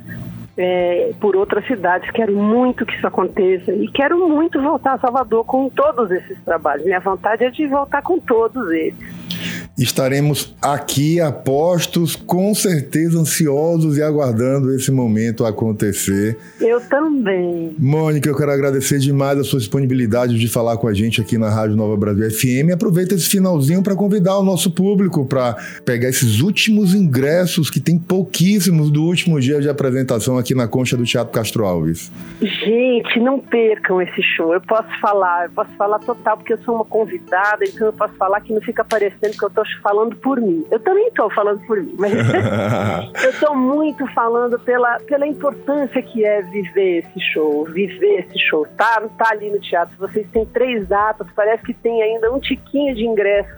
é, 0.57 1.11
por 1.21 1.35
outras 1.35 1.67
cidades. 1.67 2.09
Quero 2.09 2.35
muito 2.35 2.83
que 2.83 2.95
isso 2.95 3.05
aconteça 3.05 3.71
e 3.73 3.87
quero 3.91 4.27
muito 4.27 4.59
voltar 4.59 4.93
a 4.93 4.97
Salvador 4.97 5.45
com 5.45 5.69
todos 5.69 6.09
esses 6.09 6.43
trabalhos. 6.43 6.83
Minha 6.83 6.99
vontade 6.99 7.43
é 7.43 7.51
de 7.51 7.67
voltar 7.67 8.01
com 8.01 8.19
todos 8.19 8.67
eles. 8.71 8.97
Estaremos 9.77 10.55
aqui 10.61 11.19
apostos, 11.19 12.15
com 12.15 12.55
certeza 12.55 13.19
ansiosos 13.19 13.97
e 13.97 14.01
aguardando 14.01 14.73
esse 14.73 14.89
momento 14.89 15.43
acontecer. 15.45 16.37
Eu 16.61 16.79
também. 16.79 17.75
Mônica, 17.77 18.29
eu 18.29 18.37
quero 18.37 18.51
agradecer 18.51 18.99
demais 18.99 19.37
a 19.37 19.43
sua 19.43 19.59
disponibilidade 19.59 20.39
de 20.39 20.47
falar 20.47 20.77
com 20.77 20.87
a 20.87 20.93
gente 20.93 21.19
aqui 21.19 21.37
na 21.37 21.49
Rádio 21.49 21.75
Nova 21.75 21.97
Brasil 21.97 22.31
FM. 22.31 22.73
Aproveita 22.73 23.15
esse 23.15 23.27
finalzinho 23.27 23.83
para 23.83 23.95
convidar 23.95 24.37
o 24.37 24.43
nosso 24.43 24.71
público 24.71 25.25
para 25.25 25.55
pegar 25.83 26.07
esses 26.07 26.39
últimos 26.39 26.93
ingressos, 26.95 27.69
que 27.69 27.81
tem 27.81 27.99
pouquíssimos 27.99 28.89
do 28.89 29.03
último 29.03 29.41
dia 29.41 29.59
de 29.59 29.67
apresentação 29.67 30.37
aqui 30.37 30.55
na 30.55 30.69
Concha 30.69 30.95
do 30.95 31.03
Teatro 31.03 31.33
Castro 31.33 31.65
Alves. 31.65 32.09
Gente, 32.41 33.19
não 33.19 33.39
percam 33.39 34.01
esse 34.01 34.23
show. 34.23 34.53
Eu 34.53 34.61
posso 34.61 34.87
falar, 35.01 35.47
eu 35.47 35.51
posso 35.51 35.71
falar 35.71 35.99
total, 35.99 36.37
porque 36.37 36.53
eu 36.53 36.59
sou 36.59 36.75
uma 36.75 36.85
convidada, 36.85 37.65
então 37.65 37.87
eu 37.87 37.93
posso 37.93 38.13
falar 38.13 38.39
que 38.39 38.53
não 38.53 38.61
fica 38.61 38.85
parecendo 38.85 39.37
que 39.37 39.43
eu 39.43 39.49
estou 39.49 39.64
falando 39.81 40.15
por 40.17 40.39
mim. 40.39 40.65
Eu 40.71 40.79
também 40.79 41.07
estou 41.07 41.29
falando 41.31 41.65
por 41.65 41.81
mim, 41.81 41.95
mas 41.97 42.13
eu 43.23 43.29
estou 43.29 43.55
muito 43.55 44.05
falando 44.13 44.59
pela, 44.59 44.99
pela 44.99 45.27
importância 45.27 46.01
que 46.01 46.25
é 46.25 46.41
viver 46.41 46.99
esse 46.99 47.19
show, 47.33 47.65
viver 47.65 48.25
esse 48.27 48.39
show. 48.39 48.65
Tá, 48.77 49.01
tá 49.17 49.29
ali 49.31 49.49
no 49.49 49.59
teatro, 49.59 49.95
vocês 49.97 50.27
têm 50.31 50.45
três 50.45 50.87
datas, 50.87 51.27
parece 51.35 51.63
que 51.63 51.73
tem 51.73 52.01
ainda 52.01 52.31
um 52.31 52.39
tiquinho 52.39 52.95
de 52.95 53.05
ingressos 53.05 53.53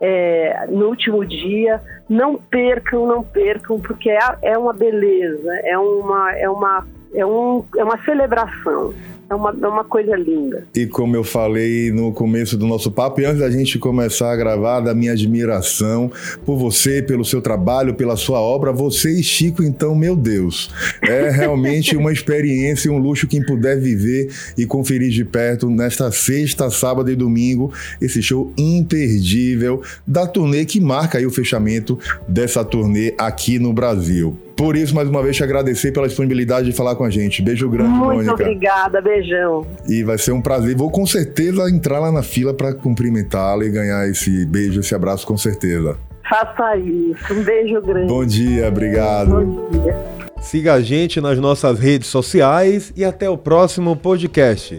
é, 0.00 0.66
no 0.68 0.88
último 0.88 1.24
dia. 1.24 1.80
Não 2.08 2.36
percam, 2.36 3.06
não 3.06 3.22
percam, 3.22 3.78
porque 3.78 4.10
é, 4.10 4.18
é 4.42 4.58
uma 4.58 4.72
beleza, 4.72 5.52
é 5.64 5.78
uma, 5.78 6.32
é 6.32 6.48
uma, 6.48 6.86
é 7.14 7.24
um, 7.24 7.64
é 7.76 7.84
uma 7.84 7.98
celebração. 8.04 8.92
É 9.30 9.34
uma, 9.34 9.50
é 9.62 9.68
uma 9.68 9.84
coisa 9.84 10.16
linda. 10.16 10.66
E 10.74 10.88
como 10.88 11.14
eu 11.14 11.22
falei 11.22 11.92
no 11.92 12.12
começo 12.12 12.56
do 12.56 12.66
nosso 12.66 12.90
papo, 12.90 13.20
e 13.20 13.24
antes 13.24 13.38
da 13.38 13.48
gente 13.48 13.78
começar 13.78 14.32
a 14.32 14.36
gravar, 14.36 14.80
da 14.80 14.92
minha 14.92 15.12
admiração 15.12 16.10
por 16.44 16.56
você, 16.56 17.00
pelo 17.00 17.24
seu 17.24 17.40
trabalho, 17.40 17.94
pela 17.94 18.16
sua 18.16 18.40
obra, 18.40 18.72
você 18.72 19.20
e 19.20 19.22
Chico, 19.22 19.62
então, 19.62 19.94
meu 19.94 20.16
Deus, 20.16 20.74
é 21.00 21.30
realmente 21.30 21.96
uma 21.96 22.12
experiência 22.12 22.88
e 22.88 22.90
um 22.90 22.98
luxo 22.98 23.28
quem 23.28 23.40
puder 23.40 23.78
viver 23.78 24.32
e 24.58 24.66
conferir 24.66 25.10
de 25.10 25.24
perto 25.24 25.70
nesta 25.70 26.10
sexta, 26.10 26.68
sábado 26.68 27.08
e 27.08 27.14
domingo, 27.14 27.72
esse 28.00 28.20
show 28.20 28.52
imperdível 28.58 29.80
da 30.04 30.26
turnê 30.26 30.64
que 30.64 30.80
marca 30.80 31.18
aí 31.18 31.24
o 31.24 31.30
fechamento 31.30 31.96
dessa 32.26 32.64
turnê 32.64 33.14
aqui 33.16 33.60
no 33.60 33.72
Brasil. 33.72 34.36
Por 34.60 34.76
isso, 34.76 34.94
mais 34.94 35.08
uma 35.08 35.22
vez, 35.22 35.36
te 35.36 35.42
agradecer 35.42 35.90
pela 35.90 36.06
disponibilidade 36.06 36.70
de 36.70 36.76
falar 36.76 36.94
com 36.94 37.02
a 37.02 37.08
gente. 37.08 37.40
Beijo 37.40 37.66
grande, 37.66 37.88
Muito 37.88 38.04
Mônica. 38.04 38.24
Muito 38.24 38.42
obrigada, 38.42 39.00
beijão. 39.20 39.66
E 39.88 40.02
vai 40.02 40.18
ser 40.18 40.32
um 40.32 40.40
prazer. 40.40 40.76
Vou 40.76 40.90
com 40.90 41.06
certeza 41.06 41.68
entrar 41.70 42.00
lá 42.00 42.10
na 42.10 42.22
fila 42.22 42.54
para 42.54 42.74
cumprimentá-la 42.74 43.64
e 43.64 43.70
ganhar 43.70 44.08
esse 44.08 44.44
beijo, 44.46 44.80
esse 44.80 44.94
abraço, 44.94 45.26
com 45.26 45.36
certeza. 45.36 45.96
Faça 46.28 46.76
isso. 46.76 47.32
Um 47.32 47.42
beijo 47.42 47.80
grande. 47.82 48.06
Bom 48.06 48.24
dia, 48.24 48.68
obrigado. 48.68 49.30
Bom 49.30 49.70
dia. 49.70 49.96
Siga 50.40 50.74
a 50.74 50.80
gente 50.80 51.20
nas 51.20 51.38
nossas 51.38 51.78
redes 51.78 52.08
sociais 52.08 52.92
e 52.96 53.04
até 53.04 53.28
o 53.28 53.36
próximo 53.36 53.96
podcast. 53.96 54.78